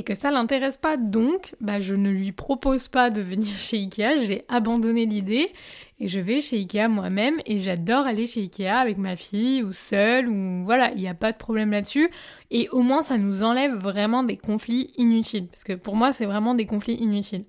et 0.00 0.02
que 0.02 0.14
ça 0.14 0.30
l'intéresse 0.30 0.78
pas. 0.78 0.96
Donc, 0.96 1.54
bah, 1.60 1.78
je 1.78 1.94
ne 1.94 2.08
lui 2.08 2.32
propose 2.32 2.88
pas 2.88 3.10
de 3.10 3.20
venir 3.20 3.54
chez 3.58 3.76
Ikea, 3.76 4.16
j'ai 4.24 4.46
abandonné 4.48 5.04
l'idée 5.04 5.52
et 5.98 6.08
je 6.08 6.18
vais 6.18 6.40
chez 6.40 6.56
Ikea 6.56 6.88
moi-même 6.88 7.34
et 7.44 7.58
j'adore 7.58 8.06
aller 8.06 8.26
chez 8.26 8.40
Ikea 8.40 8.80
avec 8.80 8.96
ma 8.96 9.14
fille 9.14 9.62
ou 9.62 9.74
seule 9.74 10.26
ou 10.26 10.64
voilà, 10.64 10.90
il 10.92 11.02
n'y 11.02 11.08
a 11.08 11.12
pas 11.12 11.32
de 11.32 11.36
problème 11.36 11.70
là-dessus. 11.70 12.08
Et 12.50 12.70
au 12.70 12.80
moins, 12.80 13.02
ça 13.02 13.18
nous 13.18 13.42
enlève 13.42 13.74
vraiment 13.74 14.22
des 14.22 14.38
conflits 14.38 14.90
inutiles 14.96 15.48
parce 15.48 15.64
que 15.64 15.74
pour 15.74 15.96
moi, 15.96 16.12
c'est 16.12 16.24
vraiment 16.24 16.54
des 16.54 16.64
conflits 16.64 16.94
inutiles. 16.94 17.44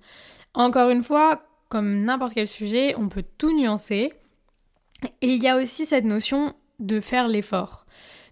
Encore 0.52 0.90
une 0.90 1.02
fois, 1.02 1.40
comme 1.70 2.02
n'importe 2.02 2.34
quel 2.34 2.48
sujet, 2.48 2.94
on 2.98 3.08
peut 3.08 3.24
tout 3.38 3.58
nuancer. 3.58 4.12
Et 5.22 5.34
il 5.34 5.42
y 5.42 5.48
a 5.48 5.56
aussi 5.56 5.86
cette 5.86 6.04
notion 6.04 6.52
de 6.80 7.00
faire 7.00 7.28
l'effort 7.28 7.86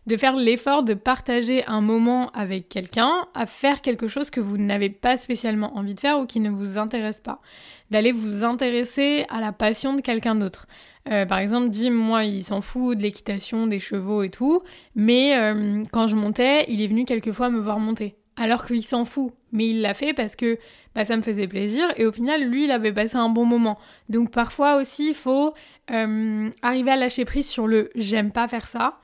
de 0.06 0.17
faire 0.17 0.35
l'effort 0.35 0.82
de 0.82 0.94
partager 0.94 1.64
un 1.67 1.81
moment 1.81 2.31
avec 2.31 2.69
quelqu'un, 2.69 3.26
à 3.35 3.47
faire 3.47 3.81
quelque 3.81 4.08
chose 4.08 4.31
que 4.31 4.41
vous 4.41 4.56
n'avez 4.56 4.91
pas 4.91 5.17
spécialement 5.17 5.76
envie 5.76 5.94
de 5.94 6.00
faire 6.00 6.19
ou 6.19 6.26
qui 6.26 6.41
ne 6.41 6.50
vous 6.50 6.79
intéresse 6.79 7.20
pas. 7.20 7.41
D'aller 7.91 8.12
vous 8.12 8.44
intéresser 8.44 9.26
à 9.29 9.41
la 9.41 9.52
passion 9.52 9.94
de 9.94 10.00
quelqu'un 10.00 10.35
d'autre. 10.35 10.67
Euh, 11.11 11.26
par 11.26 11.38
exemple, 11.38 11.70
Dim, 11.70 11.91
moi, 11.91 12.25
il 12.25 12.44
s'en 12.44 12.61
fout 12.61 12.97
de 12.97 13.02
l'équitation, 13.02 13.67
des 13.67 13.79
chevaux 13.79 14.23
et 14.23 14.31
tout, 14.31 14.62
mais 14.94 15.37
euh, 15.37 15.82
quand 15.93 16.06
je 16.06 16.17
montais, 16.17 16.64
il 16.69 16.82
est 16.82 16.87
venu 16.87 17.05
quelquefois 17.05 17.50
me 17.50 17.58
voir 17.58 17.79
monter. 17.79 18.17
Alors 18.37 18.64
qu'il 18.64 18.85
s'en 18.85 19.05
fout, 19.05 19.32
mais 19.52 19.69
il 19.69 19.82
l'a 19.82 19.93
fait 19.93 20.14
parce 20.14 20.35
que 20.35 20.58
bah, 20.94 21.05
ça 21.05 21.17
me 21.17 21.23
faisait 21.23 21.49
plaisir 21.49 21.88
et 21.97 22.06
au 22.06 22.12
final, 22.12 22.43
lui, 22.49 22.64
il 22.64 22.70
avait 22.70 22.93
passé 22.93 23.17
un 23.17 23.29
bon 23.29 23.44
moment. 23.44 23.79
Donc 24.08 24.31
parfois 24.31 24.76
aussi, 24.76 25.08
il 25.08 25.14
faut 25.14 25.52
euh, 25.91 26.50
arriver 26.62 26.91
à 26.91 26.97
lâcher 26.97 27.25
prise 27.25 27.49
sur 27.49 27.67
le 27.67 27.91
j'aime 27.94 28.32
pas 28.32 28.49
faire 28.49 28.67
ça 28.67 29.00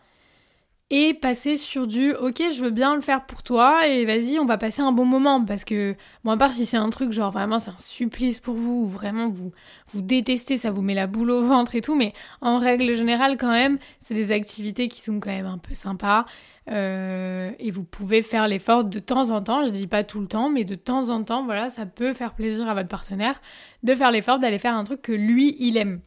et 0.90 1.14
passer 1.14 1.56
sur 1.56 1.88
du 1.88 2.12
ok 2.12 2.44
je 2.52 2.62
veux 2.62 2.70
bien 2.70 2.94
le 2.94 3.00
faire 3.00 3.26
pour 3.26 3.42
toi 3.42 3.88
et 3.88 4.04
vas-y 4.04 4.38
on 4.38 4.46
va 4.46 4.56
passer 4.56 4.82
un 4.82 4.92
bon 4.92 5.04
moment. 5.04 5.44
Parce 5.44 5.64
que 5.64 5.96
bon 6.22 6.30
à 6.30 6.36
part 6.36 6.52
si 6.52 6.64
c'est 6.64 6.76
un 6.76 6.90
truc 6.90 7.12
genre 7.12 7.32
vraiment 7.32 7.58
c'est 7.58 7.70
un 7.70 7.80
supplice 7.80 8.38
pour 8.38 8.54
vous 8.54 8.82
ou 8.82 8.86
vraiment 8.86 9.28
vous 9.28 9.52
vous 9.88 10.00
détestez 10.00 10.56
ça 10.56 10.70
vous 10.70 10.82
met 10.82 10.94
la 10.94 11.08
boule 11.08 11.32
au 11.32 11.42
ventre 11.44 11.74
et 11.74 11.80
tout 11.80 11.96
mais 11.96 12.12
en 12.40 12.58
règle 12.58 12.94
générale 12.94 13.36
quand 13.36 13.50
même 13.50 13.78
c'est 13.98 14.14
des 14.14 14.30
activités 14.30 14.86
qui 14.88 15.00
sont 15.00 15.18
quand 15.18 15.30
même 15.30 15.46
un 15.46 15.58
peu 15.58 15.74
sympas 15.74 16.24
euh, 16.70 17.50
et 17.58 17.70
vous 17.70 17.84
pouvez 17.84 18.22
faire 18.22 18.46
l'effort 18.46 18.84
de 18.84 18.98
temps 19.00 19.30
en 19.30 19.40
temps 19.40 19.64
je 19.64 19.70
dis 19.70 19.86
pas 19.88 20.04
tout 20.04 20.20
le 20.20 20.26
temps 20.26 20.50
mais 20.50 20.64
de 20.64 20.76
temps 20.76 21.10
en 21.10 21.22
temps 21.22 21.44
voilà 21.44 21.68
ça 21.68 21.86
peut 21.86 22.12
faire 22.12 22.34
plaisir 22.34 22.68
à 22.68 22.74
votre 22.74 22.88
partenaire 22.88 23.40
de 23.82 23.94
faire 23.94 24.12
l'effort 24.12 24.38
d'aller 24.38 24.58
faire 24.58 24.76
un 24.76 24.84
truc 24.84 25.02
que 25.02 25.12
lui 25.12 25.56
il 25.58 25.76
aime 25.76 26.00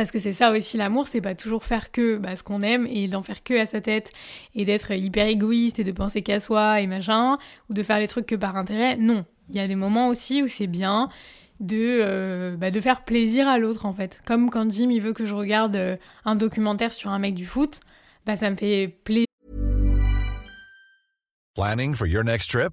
parce 0.00 0.12
que 0.12 0.18
c'est 0.18 0.32
ça 0.32 0.50
aussi 0.50 0.78
l'amour, 0.78 1.08
c'est 1.08 1.20
pas 1.20 1.34
toujours 1.34 1.62
faire 1.62 1.92
que 1.92 2.16
bah, 2.16 2.34
ce 2.34 2.42
qu'on 2.42 2.62
aime 2.62 2.86
et 2.86 3.06
d'en 3.06 3.20
faire 3.20 3.42
que 3.42 3.60
à 3.60 3.66
sa 3.66 3.82
tête 3.82 4.12
et 4.54 4.64
d'être 4.64 4.92
hyper 4.92 5.26
égoïste 5.26 5.78
et 5.78 5.84
de 5.84 5.92
penser 5.92 6.22
qu'à 6.22 6.40
soi 6.40 6.80
et 6.80 6.86
machin, 6.86 7.36
ou 7.68 7.74
de 7.74 7.82
faire 7.82 7.98
les 7.98 8.08
trucs 8.08 8.24
que 8.24 8.34
par 8.34 8.56
intérêt. 8.56 8.96
Non, 8.96 9.26
il 9.50 9.56
y 9.56 9.60
a 9.60 9.68
des 9.68 9.74
moments 9.74 10.08
aussi 10.08 10.42
où 10.42 10.48
c'est 10.48 10.68
bien 10.68 11.10
de, 11.60 12.00
euh, 12.00 12.56
bah, 12.56 12.70
de 12.70 12.80
faire 12.80 13.04
plaisir 13.04 13.46
à 13.46 13.58
l'autre 13.58 13.84
en 13.84 13.92
fait. 13.92 14.22
Comme 14.24 14.48
quand 14.48 14.70
Jim 14.70 14.88
il 14.90 15.02
veut 15.02 15.12
que 15.12 15.26
je 15.26 15.34
regarde 15.34 15.76
euh, 15.76 15.96
un 16.24 16.34
documentaire 16.34 16.94
sur 16.94 17.10
un 17.10 17.18
mec 17.18 17.34
du 17.34 17.44
foot, 17.44 17.80
bah 18.24 18.36
ça 18.36 18.48
me 18.48 18.56
fait 18.56 18.88
plaisir. 19.04 19.26
Planning 21.56 21.94
for 21.94 22.06
your 22.06 22.24
next 22.24 22.48
trip? 22.48 22.72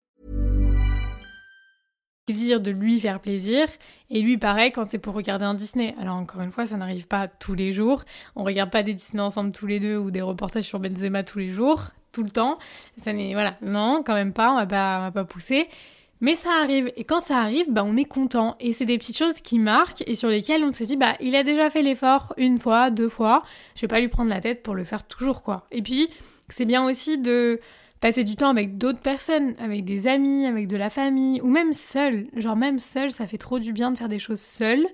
De 2.31 2.71
lui 2.71 2.99
faire 2.99 3.19
plaisir. 3.19 3.67
Et 4.09 4.21
lui, 4.21 4.37
pareil, 4.37 4.71
quand 4.71 4.87
c'est 4.87 4.97
pour 4.97 5.13
regarder 5.13 5.45
un 5.45 5.53
Disney. 5.53 5.95
Alors, 5.99 6.15
encore 6.15 6.41
une 6.41 6.51
fois, 6.51 6.65
ça 6.65 6.77
n'arrive 6.77 7.07
pas 7.07 7.27
tous 7.27 7.53
les 7.53 7.71
jours. 7.71 8.03
On 8.35 8.43
regarde 8.43 8.69
pas 8.69 8.83
des 8.83 8.93
Disney 8.93 9.21
ensemble 9.21 9.51
tous 9.51 9.67
les 9.67 9.79
deux 9.79 9.97
ou 9.97 10.11
des 10.11 10.21
reportages 10.21 10.65
sur 10.65 10.79
Benzema 10.79 11.23
tous 11.23 11.39
les 11.39 11.49
jours, 11.49 11.91
tout 12.11 12.23
le 12.23 12.29
temps. 12.29 12.57
Ça 12.97 13.13
n'est, 13.13 13.33
voilà, 13.33 13.55
non, 13.61 14.03
quand 14.05 14.13
même 14.13 14.33
pas, 14.33 14.51
on 14.51 14.55
va 14.55 14.65
pas, 14.65 14.99
on 14.99 15.01
va 15.03 15.11
pas 15.11 15.23
pousser. 15.23 15.67
Mais 16.19 16.35
ça 16.35 16.51
arrive. 16.61 16.91
Et 16.97 17.03
quand 17.03 17.19
ça 17.19 17.37
arrive, 17.39 17.65
bah, 17.69 17.83
on 17.85 17.97
est 17.97 18.05
content. 18.05 18.55
Et 18.59 18.73
c'est 18.73 18.85
des 18.85 18.97
petites 18.97 19.17
choses 19.17 19.41
qui 19.41 19.57
marquent 19.57 20.03
et 20.05 20.15
sur 20.15 20.29
lesquelles 20.29 20.63
on 20.63 20.71
se 20.71 20.83
dit, 20.83 20.97
bah, 20.97 21.15
il 21.19 21.35
a 21.35 21.43
déjà 21.43 21.69
fait 21.69 21.81
l'effort 21.81 22.33
une 22.37 22.57
fois, 22.57 22.91
deux 22.91 23.09
fois. 23.09 23.43
Je 23.75 23.81
vais 23.81 23.87
pas 23.87 23.99
lui 23.99 24.07
prendre 24.07 24.29
la 24.29 24.41
tête 24.41 24.61
pour 24.61 24.75
le 24.75 24.83
faire 24.83 25.03
toujours, 25.03 25.41
quoi. 25.41 25.65
Et 25.71 25.81
puis, 25.81 26.09
c'est 26.49 26.65
bien 26.65 26.85
aussi 26.85 27.17
de, 27.17 27.59
passer 28.01 28.23
du 28.23 28.35
temps 28.35 28.49
avec 28.49 28.77
d'autres 28.77 28.99
personnes, 28.99 29.55
avec 29.59 29.85
des 29.85 30.07
amis, 30.07 30.45
avec 30.45 30.67
de 30.67 30.75
la 30.75 30.89
famille, 30.89 31.39
ou 31.41 31.47
même 31.47 31.73
seul. 31.73 32.27
Genre 32.35 32.57
même 32.57 32.79
seul, 32.79 33.11
ça 33.11 33.27
fait 33.27 33.37
trop 33.37 33.59
du 33.59 33.71
bien 33.71 33.91
de 33.91 33.97
faire 33.97 34.09
des 34.09 34.19
choses 34.19 34.41
seul, 34.41 34.85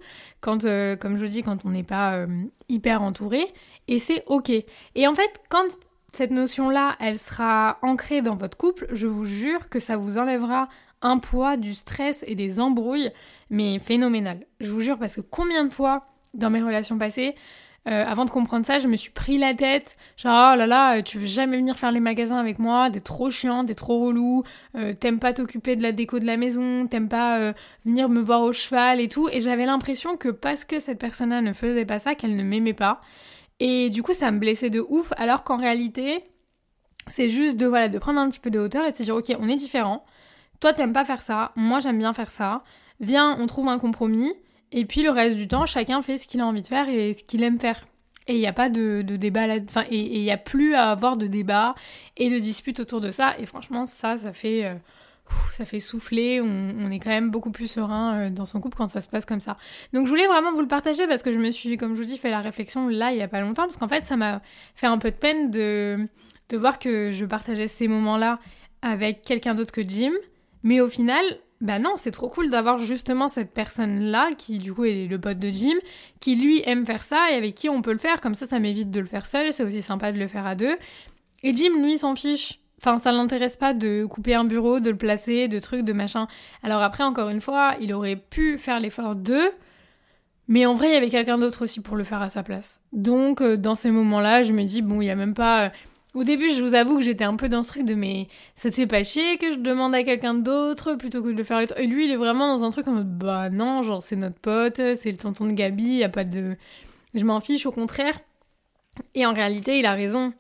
quand, 0.42 0.66
euh, 0.66 0.96
comme 0.96 1.18
je 1.18 1.26
dis, 1.26 1.42
quand 1.42 1.66
on 1.66 1.70
n'est 1.70 1.84
pas 1.84 2.16
euh, 2.16 2.28
hyper 2.70 3.02
entouré, 3.02 3.46
et 3.88 3.98
c'est 3.98 4.24
ok. 4.28 4.52
Et 4.96 5.08
en 5.08 5.16
fait, 5.16 5.32
quand 5.50 5.66
cette 6.14 6.32
notion-là, 6.32 6.96
elle 7.00 7.18
sera 7.18 7.80
ancrée 7.82 8.22
dans 8.22 8.36
votre 8.36 8.58
couple, 8.58 8.88
je 8.92 9.08
vous 9.08 9.26
jure 9.26 9.70
que 9.70 9.80
ça 9.80 9.98
vous 9.98 10.18
enlèvera 10.18 10.68
un 11.02 11.18
poids, 11.20 11.58
du 11.58 11.74
stress 11.74 12.24
et 12.28 12.36
des 12.36 12.60
embrouilles, 12.60 13.12
mais 13.50 13.80
phénoménal. 13.80 14.46
Je 14.60 14.70
vous 14.70 14.82
jure 14.82 14.98
parce 14.98 15.16
que 15.16 15.22
combien 15.22 15.64
de 15.64 15.72
fois 15.72 16.08
dans 16.34 16.50
mes 16.50 16.62
relations 16.62 16.98
passées, 16.98 17.36
euh, 17.88 18.03
avant 18.06 18.25
de 18.25 18.29
comprendre 18.29 18.65
ça, 18.65 18.79
je 18.79 18.88
me 18.88 18.96
suis 18.96 19.12
pris 19.12 19.38
la 19.38 19.53
tête. 19.53 19.96
Genre, 20.17 20.53
oh 20.53 20.58
là 20.58 20.67
là, 20.67 20.98
euh, 20.98 21.01
tu 21.01 21.20
veux 21.20 21.25
jamais 21.27 21.58
venir 21.58 21.77
faire 21.77 21.91
les 21.91 22.00
magasins 22.00 22.38
avec 22.38 22.60
moi, 22.60 22.89
t'es 22.91 23.00
trop 23.00 23.29
chiant, 23.29 23.65
t'es 23.65 23.75
trop 23.75 24.00
relou, 24.06 24.44
euh, 24.75 24.94
t'aimes 24.94 25.20
pas 25.20 25.34
t'occuper 25.34 25.75
de 25.75 25.84
la 25.84 25.91
déco 25.94 26.20
de 26.20 26.25
la 26.25 26.38
maison, 26.38 26.88
t'aimes 26.88 27.10
pas 27.10 27.53
venir 27.86 28.10
me 28.10 28.20
voir 28.22 28.41
au 28.41 28.51
cheval 28.51 29.00
et 29.00 29.08
tout. 29.08 29.29
Et 29.32 29.41
j'avais 29.41 29.65
l'impression 29.65 30.17
que 30.17 30.29
parce 30.29 30.65
que 30.65 30.79
cette 30.79 31.00
personne-là 31.00 31.41
ne 31.41 31.53
faisait 31.53 31.86
pas 31.86 32.00
ça, 32.00 32.15
qu'elle 32.15 32.36
ne 32.36 32.44
m'aimait 32.44 32.74
pas. 32.74 33.01
Et 33.60 33.89
du 33.89 34.03
coup, 34.03 34.13
ça 34.13 34.32
me 34.32 34.39
blessait 34.39 34.70
de 34.70 34.86
ouf, 34.89 35.13
alors 35.17 35.44
qu'en 35.44 35.58
réalité, 35.58 36.24
c'est 37.08 37.29
juste 37.29 37.58
de, 37.58 37.65
voilà, 37.65 37.89
de 37.89 37.98
prendre 38.00 38.20
un 38.20 38.29
petit 38.29 38.39
peu 38.39 38.50
de 38.50 38.60
hauteur 38.60 38.86
et 38.86 38.91
de 38.91 38.96
se 38.96 39.03
dire, 39.03 39.15
ok, 39.15 39.34
on 39.39 39.50
est 39.50 39.56
différents. 39.56 40.06
Toi, 40.60 40.74
t'aimes 40.74 40.94
pas 40.94 41.06
faire 41.06 41.22
ça, 41.22 41.51
moi, 41.56 41.79
j'aime 41.79 41.98
bien 41.98 42.13
faire 42.13 42.32
ça. 42.32 42.63
Viens, 43.00 43.38
on 43.39 43.48
trouve 43.48 43.67
un 43.67 43.79
compromis. 43.79 44.34
Et 44.72 44.86
puis 44.86 45.04
le 45.04 45.12
reste 45.12 45.38
du 45.38 45.48
temps, 45.48 45.66
chacun 45.66 46.02
fait 46.02 46.18
ce 46.18 46.28
qu'il 46.28 46.42
a 46.42 46.46
envie 46.46 46.62
de 46.62 46.68
faire 46.68 46.90
et 46.90 47.14
ce 47.14 47.24
qu'il 47.24 47.44
aime 47.44 47.60
faire. 47.60 47.86
Et 48.28 48.36
il 48.36 48.40
n'y 48.40 48.48
a 48.48 48.54
pas 48.54 48.70
de, 48.70 49.06
là, 49.08 49.56
enfin, 49.66 49.86
et 49.90 50.18
il 50.18 50.22
n'y 50.22 50.32
a 50.32 50.38
plus 50.38 50.76
à 50.76 50.92
avoir 50.92 51.16
de 51.16 51.28
débat 51.28 51.76
et 52.18 52.30
de 52.30 52.38
dispute 52.40 52.80
autour 52.82 53.00
de 53.00 53.12
ça. 53.12 53.36
Et 53.40 53.46
franchement, 53.46 53.86
ça, 53.86 54.18
ça 54.18 54.34
fait, 54.34 54.66
euh, 54.66 54.76
ça 55.52 55.64
fait 55.64 55.80
souffler, 55.80 56.42
on, 56.42 56.92
est 56.92 57.00
quand 57.00 57.10
même 57.10 57.32
beaucoup 57.32 57.52
plus 57.52 57.68
serein 57.68 58.18
euh, 58.18 58.30
dans 58.30 58.44
son 58.44 58.60
couple 58.60 58.78
quand 58.78 58.90
ça 58.90 59.00
se 59.00 59.08
passe 59.08 59.26
comme 59.26 59.40
ça. 59.40 59.58
Donc 59.94 60.06
je 60.06 60.10
voulais 60.10 60.28
vraiment 60.28 60.52
vous 60.52 60.62
le 60.62 60.68
partager 60.68 61.08
parce 61.08 61.24
que 61.24 61.32
je 61.32 61.40
me 61.40 61.52
suis, 61.52 61.78
comme 61.78 61.96
je 61.96 62.02
vous 62.02 62.08
dis, 62.08 62.18
fait 62.18 62.30
la 62.30 62.42
réflexion 62.42 62.90
là 62.90 63.12
il 63.12 63.18
y 63.18 63.22
a 63.22 63.28
pas 63.28 63.42
longtemps, 63.42 63.64
parce 63.64 63.78
qu'en 63.78 63.88
fait 63.88 64.04
ça 64.04 64.18
m'a 64.18 64.42
fait 64.76 64.88
un 64.88 64.98
peu 64.98 65.12
de 65.12 65.16
peine 65.16 65.52
de, 65.52 66.08
de 66.50 66.58
voir 66.58 66.80
que 66.80 67.12
je 67.12 67.26
partageais 67.26 67.68
ces 67.68 67.88
moments-là 67.88 68.40
avec 68.82 69.22
quelqu'un 69.22 69.56
d'autre 69.56 69.72
que 69.72 69.88
Jim, 69.88 70.12
mais 70.64 70.82
au 70.82 70.88
final, 70.88 71.24
bah 71.60 71.80
non, 71.80 71.94
c'est 71.98 72.12
trop 72.12 72.30
cool 72.30 72.50
d'avoir 72.50 72.78
justement 72.78 73.28
cette 73.28 73.52
personne-là, 73.52 74.30
qui 74.38 74.60
du 74.60 74.74
coup 74.74 74.86
est 74.86 75.08
le 75.08 75.20
pote 75.20 75.40
de 75.40 75.50
Jim, 75.50 75.76
qui 76.20 76.36
lui 76.36 76.62
aime 76.66 76.86
faire 76.86 77.02
ça 77.02 77.32
et 77.32 77.36
avec 77.36 77.56
qui 77.56 77.68
on 77.70 77.82
peut 77.82 77.92
le 77.92 77.98
faire, 77.98 78.22
comme 78.22 78.36
ça 78.36 78.46
ça 78.46 78.60
m'évite 78.60 78.92
de 78.92 79.00
le 79.00 79.06
faire 79.06 79.26
seul, 79.26 79.52
c'est 79.52 79.64
aussi 79.64 79.82
sympa 79.82 80.12
de 80.12 80.20
le 80.20 80.28
faire 80.28 80.46
à 80.46 80.56
deux. 80.56 80.78
Et 81.44 81.56
Jim, 81.56 81.82
lui, 81.82 81.98
s'en 81.98 82.16
fiche. 82.16 82.60
Enfin, 82.80 83.00
ça 83.00 83.12
l'intéresse 83.12 83.58
pas 83.58 83.74
de 83.74 84.06
couper 84.06 84.36
un 84.36 84.44
bureau, 84.44 84.80
de 84.80 84.92
le 84.92 84.98
placer, 84.98 85.48
de 85.48 85.58
trucs, 85.58 85.84
de 85.84 85.94
machin. 85.94 86.28
Alors 86.62 86.82
après, 86.82 87.04
encore 87.04 87.30
une 87.30 87.42
fois, 87.42 87.76
il 87.82 87.92
aurait 87.92 88.16
pu 88.16 88.60
faire 88.60 88.80
l'effort 88.80 89.16
d'eux, 89.16 89.50
mais 90.48 90.66
en 90.66 90.76
vrai, 90.76 90.90
il 90.90 90.94
y 90.94 90.98
avait 90.98 91.10
quelqu'un 91.10 91.40
d'autre 91.40 91.64
aussi 91.64 91.82
pour 91.82 91.96
le 91.96 92.04
faire 92.04 92.22
à 92.22 92.30
sa 92.30 92.44
place. 92.44 92.80
Donc, 92.94 93.42
euh, 93.42 93.58
dans 93.58 93.76
ces 93.76 93.90
moments-là, 93.90 94.44
je 94.44 94.54
me 94.54 94.64
dis, 94.64 94.82
bon, 94.82 95.02
il 95.02 95.06
y 95.06 95.10
a 95.10 95.16
même 95.16 95.34
pas... 95.34 95.72
Au 96.18 96.24
début, 96.24 96.50
je 96.50 96.64
vous 96.64 96.74
avoue 96.74 96.98
que 96.98 97.04
j'étais 97.04 97.26
un 97.26 97.36
peu 97.36 97.48
dans 97.48 97.62
ce 97.62 97.70
truc 97.70 97.86
de 97.86 97.94
mais 97.94 98.28
ça 98.56 98.72
te 98.72 98.76
fait 98.76 98.88
pas 98.88 99.04
chier 99.04 99.38
que 99.38 99.52
je 99.52 99.58
demande 99.60 99.94
à 99.94 100.02
quelqu'un 100.04 100.34
d'autre 100.34 100.96
plutôt 100.96 101.22
que 101.22 101.28
de 101.28 101.34
le 101.34 101.44
faire. 101.44 101.64
Et 101.78 101.86
lui, 101.86 102.06
il 102.06 102.12
est 102.12 102.16
vraiment 102.16 102.48
dans 102.48 102.64
un 102.64 102.72
truc 102.72 102.88
en 102.88 102.94
mode 102.94 103.20
bah 103.20 103.52
non, 103.52 103.84
genre 103.84 104.02
c'est 104.02 104.16
notre 104.16 104.40
pote, 104.40 104.82
c'est 104.96 105.12
le 105.12 105.18
tonton 105.18 105.46
de 105.46 105.52
Gabi, 105.52 105.84
y 105.84 106.04
a 106.04 106.10
pas 106.10 106.24
de. 106.24 106.56
Je 107.14 107.24
m'en 107.24 107.40
fiche, 107.40 107.68
au 107.68 107.72
contraire. 107.72 108.20
Et 109.14 109.28
en 109.28 109.34
réalité, 109.36 109.78
il 109.78 109.86
a 109.86 109.94
raison. 109.94 110.34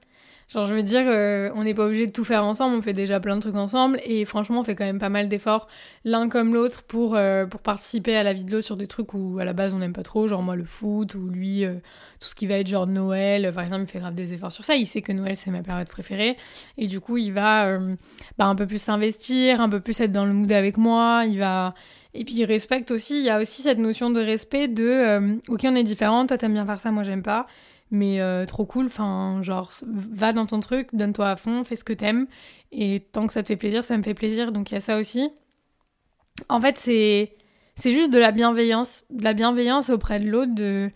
Genre, 0.49 0.65
je 0.65 0.73
veux 0.73 0.83
dire, 0.83 1.03
euh, 1.05 1.49
on 1.55 1.65
n'est 1.65 1.73
pas 1.73 1.85
obligé 1.85 2.07
de 2.07 2.11
tout 2.13 2.23
faire 2.23 2.45
ensemble, 2.45 2.77
on 2.77 2.81
fait 2.81 2.93
déjà 2.93 3.19
plein 3.19 3.35
de 3.35 3.41
trucs 3.41 3.57
ensemble, 3.57 3.99
et 4.05 4.23
franchement, 4.23 4.61
on 4.61 4.63
fait 4.63 4.75
quand 4.75 4.85
même 4.85 4.99
pas 4.99 5.09
mal 5.09 5.27
d'efforts 5.27 5.67
l'un 6.05 6.29
comme 6.29 6.53
l'autre 6.53 6.83
pour, 6.83 7.17
euh, 7.17 7.45
pour 7.45 7.59
participer 7.59 8.15
à 8.15 8.23
la 8.23 8.31
vie 8.31 8.45
de 8.45 8.51
l'autre 8.53 8.65
sur 8.65 8.77
des 8.77 8.87
trucs 8.87 9.13
où 9.13 9.39
à 9.39 9.45
la 9.45 9.51
base 9.51 9.73
on 9.73 9.79
n'aime 9.79 9.91
pas 9.91 10.03
trop, 10.03 10.25
genre 10.25 10.41
moi 10.41 10.55
le 10.55 10.63
foot, 10.63 11.15
ou 11.15 11.27
lui, 11.27 11.65
euh, 11.65 11.73
tout 12.21 12.29
ce 12.29 12.35
qui 12.35 12.47
va 12.47 12.59
être 12.59 12.67
genre 12.67 12.87
Noël, 12.87 13.51
par 13.53 13.61
exemple, 13.61 13.83
il 13.83 13.87
fait 13.89 13.99
grave 13.99 14.15
des 14.15 14.31
efforts 14.33 14.53
sur 14.53 14.63
ça, 14.63 14.75
il 14.75 14.87
sait 14.87 15.01
que 15.01 15.11
Noël 15.11 15.35
c'est 15.35 15.51
ma 15.51 15.63
période 15.63 15.89
préférée, 15.89 16.37
et 16.77 16.87
du 16.87 17.01
coup, 17.01 17.17
il 17.17 17.33
va 17.33 17.79
bah, 18.37 18.45
un 18.45 18.55
peu 18.55 18.67
plus 18.67 18.81
s'investir, 18.81 19.59
un 19.59 19.67
peu 19.67 19.81
plus 19.81 19.99
être 19.99 20.13
dans 20.13 20.25
le 20.25 20.31
mood 20.31 20.51
avec 20.53 20.77
moi, 20.77 21.23
il 21.27 21.39
va. 21.39 21.73
Et 22.13 22.23
puis 22.23 22.35
il 22.35 22.45
respecte 22.45 22.89
aussi, 22.91 23.19
il 23.19 23.25
y 23.25 23.29
a 23.29 23.41
aussi 23.41 23.61
cette 23.61 23.79
notion 23.79 24.09
de 24.09 24.21
respect 24.21 24.69
de 24.69 25.37
ok 25.49 25.59
on 25.65 25.75
est 25.75 25.83
différent, 25.83 26.25
toi 26.25 26.37
t'aimes 26.37 26.53
bien 26.53 26.65
faire 26.65 26.79
ça, 26.79 26.89
moi 26.89 27.03
j'aime 27.03 27.21
pas 27.21 27.47
mais 27.91 28.19
euh, 28.21 28.45
trop 28.45 28.65
cool, 28.65 28.85
enfin, 28.85 29.39
genre, 29.41 29.71
va 29.85 30.33
dans 30.33 30.45
ton 30.45 30.59
truc, 30.59 30.89
donne-toi 30.93 31.29
à 31.29 31.35
fond, 31.35 31.63
fais 31.63 31.75
ce 31.75 31.83
que 31.83 31.93
t'aimes, 31.93 32.27
et 32.71 32.99
tant 32.99 33.27
que 33.27 33.33
ça 33.33 33.43
te 33.43 33.47
fait 33.47 33.55
plaisir, 33.55 33.83
ça 33.83 33.97
me 33.97 34.03
fait 34.03 34.13
plaisir, 34.13 34.51
donc 34.51 34.71
il 34.71 34.75
y 34.75 34.77
a 34.77 34.81
ça 34.81 34.97
aussi. 34.97 35.29
En 36.49 36.59
fait, 36.59 36.77
c'est, 36.77 37.35
c'est 37.75 37.91
juste 37.91 38.11
de 38.11 38.19
la 38.19 38.31
bienveillance, 38.31 39.05
de 39.09 39.23
la 39.23 39.33
bienveillance 39.33 39.89
auprès 39.89 40.19
de 40.19 40.29
l'autre, 40.29 40.53
de, 40.53 40.91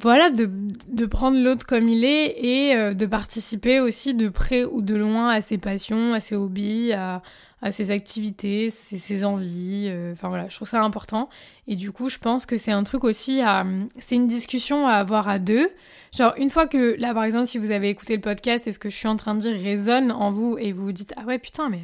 voilà, 0.00 0.30
de, 0.30 0.50
de 0.88 1.06
prendre 1.06 1.38
l'autre 1.42 1.66
comme 1.66 1.88
il 1.88 2.04
est, 2.04 2.44
et 2.44 2.76
euh, 2.76 2.94
de 2.94 3.06
participer 3.06 3.80
aussi 3.80 4.14
de 4.14 4.28
près 4.28 4.64
ou 4.64 4.82
de 4.82 4.94
loin 4.94 5.30
à 5.30 5.40
ses 5.40 5.58
passions, 5.58 6.14
à 6.14 6.20
ses 6.20 6.34
hobbies, 6.34 6.92
à, 6.92 7.22
à 7.62 7.72
ses 7.72 7.90
activités, 7.90 8.70
ses, 8.70 9.24
envies. 9.24 9.86
Euh, 9.88 10.12
enfin 10.12 10.28
voilà, 10.28 10.48
je 10.48 10.56
trouve 10.56 10.68
ça 10.68 10.82
important. 10.82 11.28
Et 11.66 11.76
du 11.76 11.92
coup, 11.92 12.08
je 12.10 12.18
pense 12.18 12.46
que 12.46 12.58
c'est 12.58 12.72
un 12.72 12.84
truc 12.84 13.04
aussi 13.04 13.40
à. 13.40 13.64
C'est 13.98 14.16
une 14.16 14.28
discussion 14.28 14.86
à 14.86 14.92
avoir 14.92 15.28
à 15.28 15.38
deux. 15.38 15.70
Genre, 16.16 16.34
une 16.38 16.50
fois 16.50 16.66
que, 16.66 16.96
là 16.98 17.14
par 17.14 17.24
exemple, 17.24 17.46
si 17.46 17.58
vous 17.58 17.70
avez 17.70 17.88
écouté 17.88 18.14
le 18.14 18.22
podcast 18.22 18.66
et 18.66 18.72
ce 18.72 18.78
que 18.78 18.88
je 18.88 18.96
suis 18.96 19.08
en 19.08 19.16
train 19.16 19.34
de 19.34 19.40
dire 19.40 19.60
résonne 19.60 20.12
en 20.12 20.30
vous 20.30 20.56
et 20.58 20.72
vous 20.72 20.86
vous 20.86 20.92
dites 20.92 21.14
Ah 21.16 21.24
ouais, 21.24 21.38
putain, 21.38 21.68
mais 21.68 21.82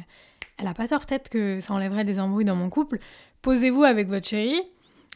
elle 0.57 0.67
a 0.67 0.73
pas 0.73 0.87
tort, 0.87 1.05
peut-être 1.05 1.29
que 1.29 1.59
ça 1.59 1.73
enlèverait 1.73 2.05
des 2.05 2.19
embrouilles 2.19 2.45
dans 2.45 2.55
mon 2.55 2.69
couple, 2.69 2.99
posez-vous 3.41 3.83
avec 3.83 4.07
votre 4.07 4.27
chérie. 4.27 4.61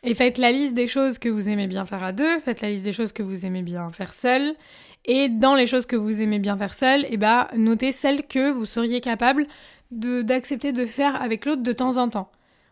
Et 0.03 0.13
faites 0.13 0.37
la 0.37 0.51
liste 0.51 0.73
des 0.73 0.87
choses 0.87 1.17
que 1.17 1.29
vous 1.29 1.49
aimez 1.49 1.67
bien 1.67 1.85
faire 1.85 2.03
à 2.03 2.11
deux, 2.11 2.39
faites 2.39 2.61
la 2.61 2.69
liste 2.69 2.83
des 2.83 2.91
choses 2.91 3.11
que 3.11 3.23
vous 3.23 3.45
aimez 3.45 3.63
bien 3.63 3.89
faire 3.91 4.13
seul. 4.13 4.55
Et 5.05 5.29
dans 5.29 5.55
les 5.55 5.65
choses 5.65 5.85
que 5.85 5.95
vous 5.95 6.21
aimez 6.21 6.39
bien 6.39 6.57
faire 6.57 6.73
seul, 6.73 7.05
et 7.05 7.09
eh 7.11 7.17
bah, 7.17 7.49
notez 7.55 7.91
celles 7.91 8.27
que 8.27 8.51
vous 8.51 8.65
seriez 8.65 9.01
capable 9.01 9.47
d'accepter 9.89 10.73
de, 10.73 10.85
faire 10.85 11.21
avec 11.21 11.45
l'autre 11.45 11.63
de 11.63 11.71
temps 11.71 11.97
en 11.97 12.09
temps. 12.09 12.29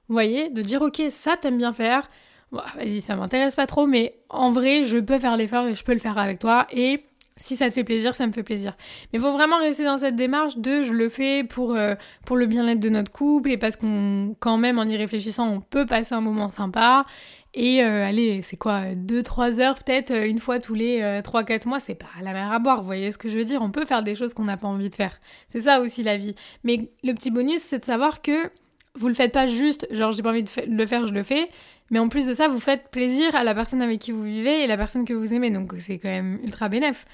Vous 0.08 0.14
voyez 0.14 0.50
De 0.50 0.62
dire 0.62 0.82
ok, 0.82 1.02
ça 1.10 1.38
t'aimes 1.38 1.58
bien 1.58 1.74
faire, 1.74 2.10
vas-y, 2.52 3.02
ça 3.02 3.16
m'intéresse 3.16 3.56
pas 3.56 3.68
trop, 3.68 3.88
mais 3.88 4.16
en 4.30 4.52
vrai, 4.52 4.84
je 4.84 4.98
peux 4.98 5.18
faire 5.18 5.38
l'effort 5.38 5.66
et 5.66 5.76
je 5.76 5.84
peux 5.84 5.94
le 5.94 6.00
faire 6.00 6.18
avec 6.18 6.40
toi. 6.40 6.68
Et 6.72 7.06
si 7.38 7.58
ça 7.58 7.68
te 7.68 7.74
fait 7.74 7.84
plaisir, 7.84 8.16
ça 8.16 8.26
me 8.26 8.32
fait 8.32 8.44
plaisir. 8.44 8.76
Mais 9.12 9.20
il 9.20 9.22
faut 9.22 9.34
vraiment 9.34 9.58
rester 9.58 9.84
dans 9.84 9.98
cette 9.98 10.16
démarche 10.16 10.58
de 10.58 10.82
je 10.82 10.94
le 10.94 11.10
fais 11.10 11.44
pour, 11.44 11.76
euh, 11.76 11.96
pour 12.26 12.38
le 12.38 12.46
bien-être 12.46 12.80
de 12.80 12.90
notre 12.90 13.12
couple 13.12 13.52
et 13.52 13.58
parce 13.58 13.76
qu'on, 13.76 14.36
quand 14.40 14.58
même, 14.58 14.80
en 14.80 14.84
y 14.84 14.96
réfléchissant, 14.96 15.50
on 15.50 15.60
peut 15.60 15.86
passer 15.86 16.16
un 16.16 16.22
moment 16.22 16.50
sympa. 16.50 17.06
Et 17.54 17.84
euh, 17.84 18.06
allez, 18.06 18.42
c'est 18.42 18.58
quoi 18.58 18.82
2-3 18.94 19.60
heures 19.60 19.84
peut-être 19.84 20.12
euh, 20.12 20.28
une 20.28 20.40
fois 20.40 20.60
tous 20.60 20.74
les 20.74 21.02
3-4 21.22 21.68
mois, 21.68 21.80
c'est 21.80 21.96
pas 21.96 22.08
la 22.22 22.34
mer 22.34 22.52
à 22.52 22.60
boire, 22.60 22.82
vous 22.82 22.86
voyez 22.86 23.12
ce 23.12 23.18
que 23.18 23.30
je 23.30 23.38
veux 23.38 23.46
dire 23.46 23.62
On 23.62 23.72
peut 23.72 23.86
faire 23.86 24.04
des 24.04 24.16
choses 24.16 24.34
qu'on 24.34 24.46
n'a 24.46 24.58
pas 24.58 24.68
envie 24.68 24.90
de 24.90 24.96
faire. 24.96 25.20
C'est 25.50 25.62
ça 25.62 25.82
aussi 25.82 26.04
la 26.04 26.18
vie. 26.18 26.36
Mais 26.64 26.90
le 27.04 27.14
petit 27.14 27.32
bonus, 27.32 27.62
c'est 27.62 27.80
de 27.80 27.86
savoir 27.86 28.22
que 28.22 28.50
vous 28.96 29.08
le 29.10 29.14
faites 29.14 29.34
pas 29.34 29.48
juste, 29.48 29.88
genre 29.92 30.12
j'ai 30.14 30.24
pas 30.24 30.30
envie 30.30 30.44
de 30.44 30.50
le 30.68 30.86
faire, 30.86 31.06
je 31.06 31.14
le 31.14 31.24
fais, 31.24 31.50
mais 31.92 32.00
en 32.00 32.10
plus 32.10 32.28
de 32.28 32.34
ça, 32.34 32.48
vous 32.48 32.60
faites 32.60 32.90
plaisir 32.90 33.36
à 33.36 33.44
la 33.44 33.54
personne 33.54 33.82
avec 33.82 34.00
qui 34.00 34.12
vous 34.12 34.24
vivez 34.24 34.64
et 34.64 34.68
la 34.68 34.78
personne 34.78 35.06
que 35.06 35.14
vous 35.14 35.34
aimez, 35.34 35.52
donc 35.52 35.74
c'est 35.80 36.00
quand 36.00 36.10
même 36.10 36.40
ultra 36.44 36.70
bénéf. 36.70 37.06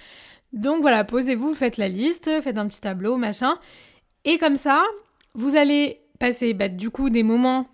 Donc 0.54 0.82
voilà, 0.82 1.04
posez-vous, 1.04 1.54
faites 1.54 1.78
la 1.78 1.88
liste, 1.88 2.30
faites 2.42 2.58
un 2.58 2.68
petit 2.68 2.82
tableau, 2.82 3.18
machin, 3.18 3.58
et 4.26 4.38
comme 4.38 4.58
ça, 4.58 4.84
vous 5.34 5.56
allez 5.56 6.02
passer 6.20 6.54
bah, 6.54 6.68
du 6.68 6.90
coup 6.90 7.10
des 7.10 7.24
moments 7.24 7.68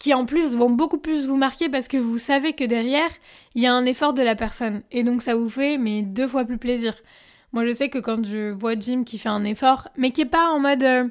qui 0.00 0.14
en 0.14 0.24
plus 0.24 0.54
vont 0.54 0.70
beaucoup 0.70 0.98
plus 0.98 1.26
vous 1.26 1.36
marquer 1.36 1.68
parce 1.68 1.88
que 1.88 1.96
vous 1.96 2.18
savez 2.18 2.52
que 2.52 2.64
derrière, 2.64 3.10
il 3.54 3.62
y 3.62 3.66
a 3.66 3.74
un 3.74 3.84
effort 3.84 4.14
de 4.14 4.22
la 4.22 4.34
personne, 4.34 4.82
et 4.92 5.02
donc 5.02 5.22
ça 5.22 5.34
vous 5.34 5.48
fait 5.48 5.78
mais 5.78 6.02
deux 6.02 6.26
fois 6.26 6.44
plus 6.44 6.58
plaisir. 6.58 6.94
Moi 7.52 7.66
je 7.66 7.72
sais 7.72 7.88
que 7.88 7.98
quand 7.98 8.24
je 8.24 8.50
vois 8.50 8.74
Jim 8.78 9.04
qui 9.04 9.18
fait 9.18 9.28
un 9.28 9.44
effort, 9.44 9.88
mais 9.96 10.10
qui 10.10 10.22
est 10.22 10.26
pas 10.26 10.48
en 10.48 10.60
mode... 10.60 10.82
Euh, 10.82 11.08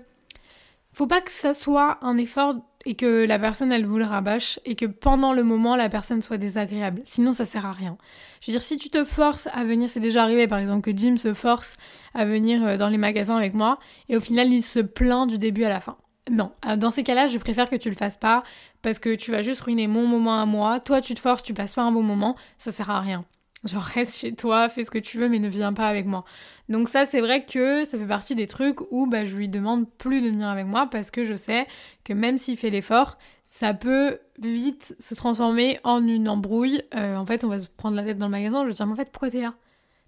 faut 0.95 1.07
pas 1.07 1.21
que 1.21 1.31
ça 1.31 1.53
soit 1.55 1.97
un 2.01 2.17
effort 2.17 2.55
et 2.85 2.95
que 2.95 3.25
la 3.25 3.39
personne 3.39 3.71
elle 3.71 3.85
vous 3.85 3.97
le 3.97 4.05
rabâche 4.05 4.59
et 4.65 4.75
que 4.75 4.85
pendant 4.85 5.33
le 5.33 5.43
moment 5.43 5.75
la 5.75 5.89
personne 5.89 6.21
soit 6.21 6.37
désagréable. 6.37 7.01
Sinon 7.05 7.31
ça 7.31 7.45
sert 7.45 7.65
à 7.65 7.71
rien. 7.71 7.97
Je 8.41 8.51
veux 8.51 8.53
dire 8.53 8.61
si 8.61 8.77
tu 8.77 8.89
te 8.89 9.03
forces 9.03 9.47
à 9.53 9.63
venir, 9.63 9.89
c'est 9.89 9.99
déjà 9.99 10.23
arrivé 10.23 10.47
par 10.47 10.59
exemple 10.59 10.81
que 10.81 10.95
Jim 10.97 11.17
se 11.17 11.33
force 11.33 11.77
à 12.13 12.25
venir 12.25 12.63
euh, 12.65 12.77
dans 12.77 12.89
les 12.89 12.97
magasins 12.97 13.37
avec 13.37 13.53
moi 13.53 13.79
et 14.09 14.17
au 14.17 14.19
final 14.19 14.51
il 14.51 14.61
se 14.61 14.79
plaint 14.79 15.29
du 15.29 15.37
début 15.37 15.63
à 15.63 15.69
la 15.69 15.81
fin. 15.81 15.97
Non, 16.31 16.53
dans 16.77 16.89
ces 16.89 17.03
cas-là, 17.03 17.25
je 17.25 17.37
préfère 17.37 17.69
que 17.69 17.75
tu 17.75 17.89
le 17.89 17.97
fasses 17.97 18.15
pas 18.15 18.43
parce 18.81 18.99
que 18.99 19.13
tu 19.13 19.31
vas 19.31 19.41
juste 19.41 19.59
ruiner 19.61 19.87
mon 19.87 20.07
moment 20.07 20.41
à 20.41 20.45
moi. 20.45 20.79
Toi, 20.79 21.01
tu 21.01 21.13
te 21.15 21.19
forces, 21.19 21.43
tu 21.43 21.53
passes 21.53 21.73
pas 21.73 21.81
un 21.81 21.91
bon 21.91 22.01
moment, 22.01 22.37
ça 22.57 22.71
sert 22.71 22.89
à 22.89 23.01
rien. 23.01 23.25
Genre 23.63 23.81
reste 23.81 24.17
chez 24.19 24.33
toi, 24.33 24.67
fais 24.67 24.83
ce 24.83 24.91
que 24.91 24.97
tu 24.97 25.17
veux, 25.17 25.29
mais 25.29 25.39
ne 25.39 25.47
viens 25.47 25.73
pas 25.73 25.87
avec 25.87 26.05
moi. 26.05 26.25
Donc 26.69 26.89
ça, 26.89 27.05
c'est 27.05 27.21
vrai 27.21 27.45
que 27.45 27.85
ça 27.85 27.97
fait 27.97 28.05
partie 28.05 28.35
des 28.35 28.47
trucs 28.47 28.79
où 28.91 29.07
bah, 29.07 29.25
je 29.25 29.37
lui 29.37 29.47
demande 29.49 29.89
plus 29.89 30.21
de 30.21 30.27
venir 30.27 30.49
avec 30.49 30.65
moi 30.65 30.87
parce 30.87 31.11
que 31.11 31.23
je 31.23 31.35
sais 31.35 31.65
que 32.03 32.13
même 32.13 32.37
s'il 32.37 32.57
fait 32.57 32.69
l'effort, 32.69 33.17
ça 33.45 33.73
peut 33.73 34.19
vite 34.39 34.95
se 34.99 35.15
transformer 35.15 35.79
en 35.83 36.05
une 36.05 36.27
embrouille. 36.27 36.81
Euh, 36.95 37.15
en 37.15 37.25
fait, 37.25 37.43
on 37.43 37.47
va 37.47 37.59
se 37.59 37.67
prendre 37.67 37.95
la 37.95 38.03
tête 38.03 38.17
dans 38.17 38.25
le 38.25 38.31
magasin. 38.31 38.63
Je 38.63 38.69
vais 38.69 38.73
dire, 38.73 38.85
mais 38.87 38.93
en 38.93 38.95
fait, 38.95 39.11
pourquoi 39.11 39.29
t'es 39.29 39.41
là? 39.41 39.53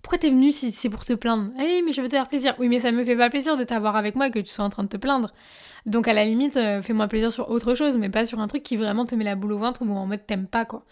Pourquoi 0.06 0.20
t'es 0.20 0.30
venu 0.30 0.52
si 0.52 0.70
c'est 0.70 0.92
pour 0.92 1.04
te 1.04 1.14
plaindre? 1.14 1.50
Eh 1.60 1.82
mais 1.82 1.92
je 1.92 2.00
veux 2.00 2.08
te 2.08 2.14
faire 2.14 2.28
plaisir. 2.28 2.54
Oui, 2.60 2.70
mais 2.70 2.80
ça 2.80 2.92
me 2.92 3.04
fait 3.04 3.16
pas 3.16 3.32
plaisir 3.32 3.58
de 3.58 3.64
t'avoir 3.64 3.96
avec 3.96 4.16
moi 4.16 4.30
que 4.30 4.38
tu 4.38 4.54
sois 4.54 4.64
en 4.64 4.70
train 4.70 4.84
de 4.84 4.88
te 4.88 4.98
plaindre. 4.98 5.34
Donc 5.88 6.08
à 6.08 6.14
la 6.14 6.26
limite, 6.26 6.58
euh, 6.58 6.84
fais-moi 6.84 7.08
plaisir 7.08 7.34
sur 7.34 7.50
autre 7.50 7.74
chose, 7.74 7.98
mais 7.98 8.12
pas 8.12 8.24
sur 8.28 8.40
un 8.40 8.46
truc 8.46 8.62
qui 8.62 8.78
vraiment 8.78 9.08
te 9.08 9.16
met 9.16 9.24
la 9.24 9.34
boule 9.34 9.54
au 9.54 9.58
ventre 9.58 9.82
ou 9.82 9.92
en 9.92 10.06
mode 10.06 10.24
t'aimes 10.28 10.46
pas 10.46 10.64
quoi. 10.64 10.86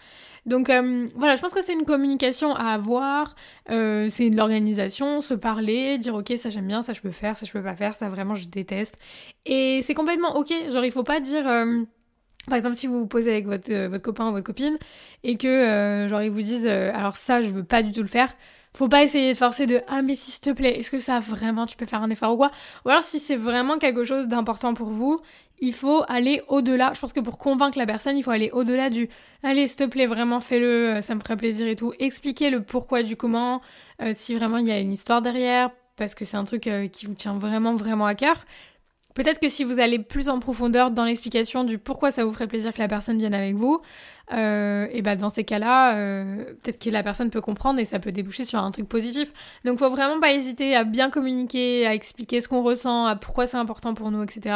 Donc 0.48 0.72
euh, 0.72 1.06
voilà, 1.16 1.36
je 1.36 1.42
pense 1.44 1.54
que 1.54 1.62
c'est 1.62 1.74
une 1.74 1.86
communication 1.86 2.56
à 2.56 2.74
avoir, 2.74 3.36
euh, 3.70 4.08
c'est 4.10 4.32
de 4.32 4.36
l'organisation, 4.36 5.22
se 5.22 5.36
parler, 5.36 6.00
dire 6.00 6.16
ok 6.16 6.34
ça 6.36 6.50
j'aime 6.50 6.66
bien, 6.66 6.82
ça 6.82 6.94
je 6.94 7.02
peux 7.02 7.12
faire, 7.12 7.38
ça 7.38 7.46
je 7.46 7.52
peux 7.52 7.62
pas 7.62 7.76
faire, 7.76 7.94
ça 7.94 8.10
vraiment 8.10 8.34
je 8.34 8.48
déteste. 8.48 8.98
Et 9.46 9.82
c'est 9.84 9.94
complètement 9.94 10.38
ok, 10.38 10.52
genre 10.72 10.86
il 10.86 10.92
faut 10.92 11.04
pas 11.04 11.20
dire... 11.20 11.44
Par 12.48 12.58
exemple, 12.58 12.76
si 12.76 12.88
vous 12.88 13.00
vous 13.00 13.08
posez 13.08 13.32
avec 13.32 13.46
votre, 13.46 13.72
votre 13.88 14.04
copain 14.04 14.28
ou 14.28 14.32
votre 14.32 14.44
copine 14.44 14.78
et 15.24 15.38
que 15.38 16.08
genre 16.10 16.24
ils 16.24 16.32
vous 16.32 16.42
disent 16.42 16.68
alors 16.68 17.16
ça 17.16 17.42
je 17.42 17.52
veux 17.52 17.64
pas 17.64 17.84
du 17.84 17.92
tout 17.94 18.02
le 18.02 18.10
faire, 18.10 18.36
faut 18.76 18.88
pas 18.88 19.04
essayer 19.04 19.34
de 19.34 19.38
forcer 19.38 19.68
de 19.68 19.82
ah 19.88 20.02
mais 20.02 20.16
s'il 20.16 20.40
te 20.42 20.50
plaît, 20.50 20.80
est-ce 20.80 20.92
que 20.92 21.00
ça 21.00 21.20
vraiment 21.20 21.66
tu 21.66 21.78
peux 21.78 21.86
faire 21.86 22.02
un 22.02 22.10
effort 22.10 22.34
ou 22.34 22.38
quoi? 22.38 22.52
Ou 22.86 22.90
alors 22.90 23.04
si 23.04 23.20
c'est 23.20 23.36
vraiment 23.36 23.78
quelque 23.78 24.04
chose 24.04 24.28
d'important 24.28 24.74
pour 24.74 24.90
vous, 24.90 25.22
il 25.60 25.74
faut 25.74 26.04
aller 26.08 26.42
au-delà. 26.48 26.92
Je 26.94 27.00
pense 27.00 27.14
que 27.14 27.20
pour 27.20 27.38
convaincre 27.38 27.78
la 27.78 27.86
personne, 27.86 28.18
il 28.18 28.24
faut 28.24 28.32
aller 28.32 28.50
au-delà 28.52 28.90
du 28.90 29.10
allez, 29.44 29.68
s'il 29.68 29.78
te 29.78 29.84
plaît, 29.86 30.08
vraiment 30.08 30.40
fais-le, 30.40 30.96
euh, 30.96 31.02
ça 31.02 31.16
me 31.16 31.22
ferait 31.22 31.38
plaisir 31.38 31.68
et 31.68 31.76
tout. 31.76 31.94
Expliquer 32.00 32.50
le 32.50 32.62
pourquoi 32.64 33.04
du 33.04 33.16
comment, 33.16 33.62
euh, 34.02 34.14
si 34.16 34.36
vraiment 34.36 34.58
il 34.58 34.68
y 34.68 34.72
a 34.72 34.80
une 34.80 34.92
histoire 34.92 35.22
derrière, 35.22 35.70
parce 35.96 36.16
que 36.16 36.26
c'est 36.26 36.38
un 36.38 36.44
truc 36.44 36.68
euh, 36.68 36.88
qui 36.88 37.06
vous 37.06 37.14
tient 37.14 37.38
vraiment, 37.38 37.76
vraiment 37.76 38.06
à 38.06 38.16
cœur. 38.16 38.44
Peut-être 39.14 39.40
que 39.40 39.48
si 39.48 39.64
vous 39.64 39.80
allez 39.80 40.00
plus 40.00 40.28
en 40.28 40.40
profondeur 40.40 40.90
dans 40.90 41.06
l'explication 41.06 41.64
du 41.64 41.78
pourquoi 41.78 42.10
ça 42.10 42.26
vous 42.26 42.34
ferait 42.34 42.48
plaisir 42.48 42.74
que 42.74 42.80
la 42.80 42.88
personne 42.88 43.20
vienne 43.20 43.36
avec 43.36 43.56
vous, 43.56 43.80
euh, 44.32 44.88
et 44.92 45.02
bah 45.02 45.16
dans 45.16 45.30
ces 45.30 45.44
cas-là, 45.44 45.98
euh, 45.98 46.46
peut-être 46.64 46.80
que 46.80 46.90
la 46.90 47.04
personne 47.04 47.30
peut 47.30 47.42
comprendre 47.42 47.80
et 47.80 47.86
ça 47.86 48.00
peut 48.00 48.12
déboucher 48.12 48.46
sur 48.46 48.60
un 48.60 48.72
truc 48.72 48.88
positif. 48.88 49.34
Donc 49.66 49.80
faut 49.80 49.90
vraiment 49.90 50.20
pas 50.20 50.32
hésiter 50.32 50.76
à 50.76 50.86
bien 50.86 51.10
communiquer, 51.10 51.86
à 51.86 51.94
expliquer 51.94 52.40
ce 52.40 52.48
qu'on 52.48 52.64
ressent, 52.64 53.06
à 53.06 53.16
pourquoi 53.16 53.48
c'est 53.48 53.58
important 53.58 53.94
pour 53.94 54.12
nous, 54.12 54.24
etc. 54.24 54.56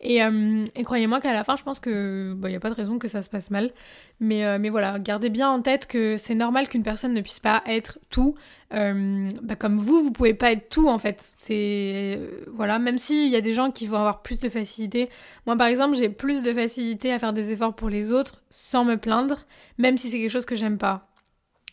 Et, 0.00 0.22
euh, 0.22 0.64
et 0.76 0.84
croyez-moi 0.84 1.20
qu'à 1.20 1.32
la 1.32 1.44
fin, 1.44 1.56
je 1.56 1.64
pense 1.64 1.80
que 1.80 2.36
il 2.42 2.48
n'y 2.48 2.56
a 2.56 2.60
pas 2.60 2.70
de 2.70 2.74
raison 2.74 2.98
que 2.98 3.08
ça 3.08 3.22
se 3.22 3.28
passe 3.28 3.50
mal. 3.50 3.72
Mais, 4.20 4.58
mais 4.58 4.68
voilà, 4.68 4.98
gardez 4.98 5.30
bien 5.30 5.48
en 5.48 5.62
tête 5.62 5.86
que 5.86 6.18
c'est 6.18 6.34
normal 6.34 6.68
qu'une 6.68 6.82
personne 6.82 7.14
ne 7.14 7.22
puisse 7.22 7.40
pas 7.40 7.62
être 7.66 7.98
tout. 8.10 8.34
Bah 8.70 9.56
comme 9.58 9.78
vous, 9.78 10.02
vous 10.02 10.12
pouvez 10.12 10.34
pas 10.34 10.52
être 10.52 10.68
tout 10.68 10.88
en 10.88 10.98
fait. 10.98 11.32
C'est 11.38 12.20
voilà, 12.52 12.78
même 12.78 12.98
s'il 12.98 13.30
y 13.30 13.36
a 13.36 13.40
des 13.40 13.54
gens 13.54 13.70
qui 13.70 13.86
vont 13.86 13.96
avoir 13.96 14.20
plus 14.20 14.38
de 14.38 14.50
facilité. 14.50 15.08
Moi 15.46 15.56
par 15.56 15.68
exemple, 15.68 15.96
j'ai 15.96 16.10
plus 16.10 16.42
de 16.42 16.52
facilité 16.52 17.12
à 17.12 17.18
faire 17.18 17.32
des 17.32 17.50
efforts 17.50 17.74
pour 17.74 17.88
les 17.88 18.12
autres 18.12 18.42
sans 18.50 18.84
me 18.84 18.96
plaindre, 19.00 19.46
même 19.78 19.96
si 19.96 20.10
c'est 20.10 20.18
quelque 20.18 20.30
chose 20.30 20.46
que 20.46 20.54
j'aime 20.54 20.78
pas. 20.78 21.10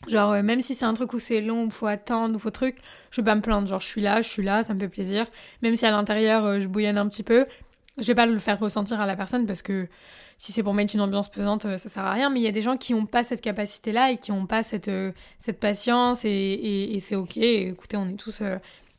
Genre, 0.07 0.31
euh, 0.31 0.43
même 0.43 0.62
si 0.62 0.75
c'est 0.75 0.86
un 0.86 0.93
truc 0.93 1.13
où 1.13 1.19
c'est 1.19 1.41
long, 1.41 1.63
où 1.65 1.72
faut 1.72 1.88
attendre, 1.88 2.36
où 2.36 2.39
faut 2.39 2.51
truc, 2.51 2.77
je 3.10 3.22
vais 3.22 3.25
pas 3.25 3.36
me 3.36 3.41
plaindre. 3.41 3.67
Genre, 3.67 3.81
je 3.81 3.88
suis 3.88 4.01
là, 4.01 4.22
je 4.22 4.29
suis 4.29 4.43
là, 4.43 4.62
ça 4.63 4.74
me 4.74 4.79
fait 4.79 4.88
plaisir. 4.88 5.25
Même 5.63 5.75
si 5.75 5.86
à 5.86 5.91
l'intérieur, 5.91 6.46
euh, 6.46 6.60
je 6.60 6.67
bouillonne 6.67 6.98
un 6.98 7.07
petit 7.07 7.24
peu, 7.24 7.46
je 7.98 8.05
vais 8.05 8.15
pas 8.15 8.27
le 8.27 8.38
faire 8.38 8.60
ressentir 8.60 9.01
à 9.01 9.07
la 9.07 9.15
personne 9.15 9.48
parce 9.48 9.63
que 9.63 9.88
si 10.38 10.51
c'est 10.51 10.62
pour 10.62 10.75
mettre 10.75 10.93
une 10.93 11.01
ambiance 11.01 11.29
pesante, 11.29 11.65
euh, 11.65 11.77
ça 11.79 11.89
sert 11.89 12.05
à 12.05 12.13
rien. 12.13 12.29
Mais 12.29 12.39
il 12.39 12.43
y 12.43 12.48
a 12.48 12.51
des 12.51 12.62
gens 12.62 12.77
qui 12.77 12.93
ont 12.93 13.07
pas 13.07 13.24
cette 13.24 13.41
capacité-là 13.41 14.12
et 14.12 14.17
qui 14.17 14.31
ont 14.31 14.46
pas 14.46 14.62
cette, 14.62 14.91
cette 15.39 15.60
patience 15.60 16.25
et, 16.25 16.91
et 16.93 17.00
c'est 17.00 17.15
ok. 17.15 17.38
écoutez, 17.38 17.98
on 17.98 18.07
est 18.07 18.19
tous 18.19 18.41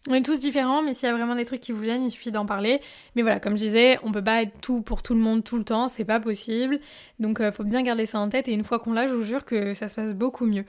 on 0.06 0.14
est 0.14 0.22
tous 0.22 0.38
différents, 0.38 0.82
mais 0.82 0.94
s'il 0.94 1.08
y 1.08 1.12
a 1.12 1.16
vraiment 1.16 1.34
des 1.34 1.44
trucs 1.44 1.60
qui 1.60 1.72
vous 1.72 1.80
viennent, 1.80 2.04
il 2.04 2.10
suffit 2.10 2.30
d'en 2.30 2.46
parler. 2.46 2.80
Mais 3.16 3.22
voilà, 3.22 3.40
comme 3.40 3.56
je 3.56 3.62
disais, 3.62 3.98
on 4.04 4.12
peut 4.12 4.22
pas 4.22 4.42
être 4.42 4.60
tout 4.60 4.80
pour 4.80 5.02
tout 5.02 5.14
le 5.14 5.20
monde 5.20 5.42
tout 5.42 5.58
le 5.58 5.64
temps, 5.64 5.88
c'est 5.88 6.04
pas 6.04 6.20
possible. 6.20 6.78
Donc 7.18 7.40
euh, 7.40 7.50
faut 7.50 7.64
bien 7.64 7.82
garder 7.82 8.06
ça 8.06 8.20
en 8.20 8.28
tête 8.28 8.48
et 8.48 8.52
une 8.52 8.64
fois 8.64 8.78
qu'on 8.78 8.92
l'a, 8.92 9.06
je 9.06 9.14
vous 9.14 9.24
jure 9.24 9.44
que 9.44 9.74
ça 9.74 9.88
se 9.88 9.94
passe 9.94 10.14
beaucoup 10.14 10.46
mieux. 10.46 10.64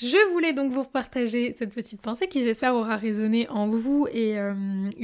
Je 0.00 0.30
voulais 0.32 0.52
donc 0.52 0.70
vous 0.70 0.84
partager 0.84 1.52
cette 1.58 1.74
petite 1.74 2.00
pensée 2.00 2.28
qui 2.28 2.44
j'espère 2.44 2.76
aura 2.76 2.94
résonné 2.94 3.48
en 3.48 3.66
vous 3.66 4.06
et, 4.12 4.38
euh, 4.38 4.54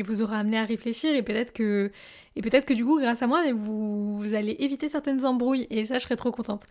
vous 0.04 0.22
aura 0.22 0.38
amené 0.38 0.56
à 0.56 0.64
réfléchir 0.64 1.16
et 1.16 1.24
peut-être 1.24 1.52
que 1.52 1.90
et 2.36 2.42
peut-être 2.42 2.64
que 2.64 2.74
du 2.74 2.84
coup 2.84 3.00
grâce 3.00 3.20
à 3.20 3.26
moi 3.26 3.42
vous, 3.52 4.22
allez 4.34 4.54
éviter 4.60 4.88
certaines 4.88 5.26
embrouilles 5.26 5.66
et 5.68 5.84
ça 5.84 5.98
je 5.98 6.04
serais 6.04 6.14
trop 6.14 6.30
contente. 6.30 6.62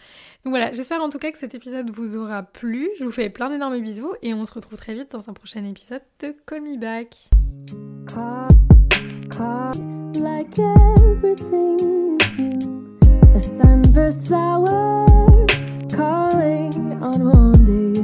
Donc 0.46 0.52
voilà, 0.52 0.72
j'espère 0.72 1.02
en 1.02 1.10
tout 1.10 1.20
cas 1.20 1.34
que 1.34 1.38
cet 1.38 1.54
épisode 1.54 1.90
vous 1.90 2.16
aura 2.16 2.44
plu. 2.44 2.90
Je 2.98 3.04
vous 3.04 3.12
fais 3.12 3.30
plein 3.30 3.50
d'énormes 3.50 3.78
bisous 3.82 4.14
et 4.22 4.34
on 4.34 4.46
se 4.46 4.54
retrouve 4.54 4.80
très 4.80 4.94
vite 4.94 5.12
dans 5.12 5.30
un 5.30 5.34
prochain 5.34 5.66
épisode 5.66 6.04
de 6.22 6.34
Call 6.46 6.62
Me 6.62 6.78
Back. 6.78 7.28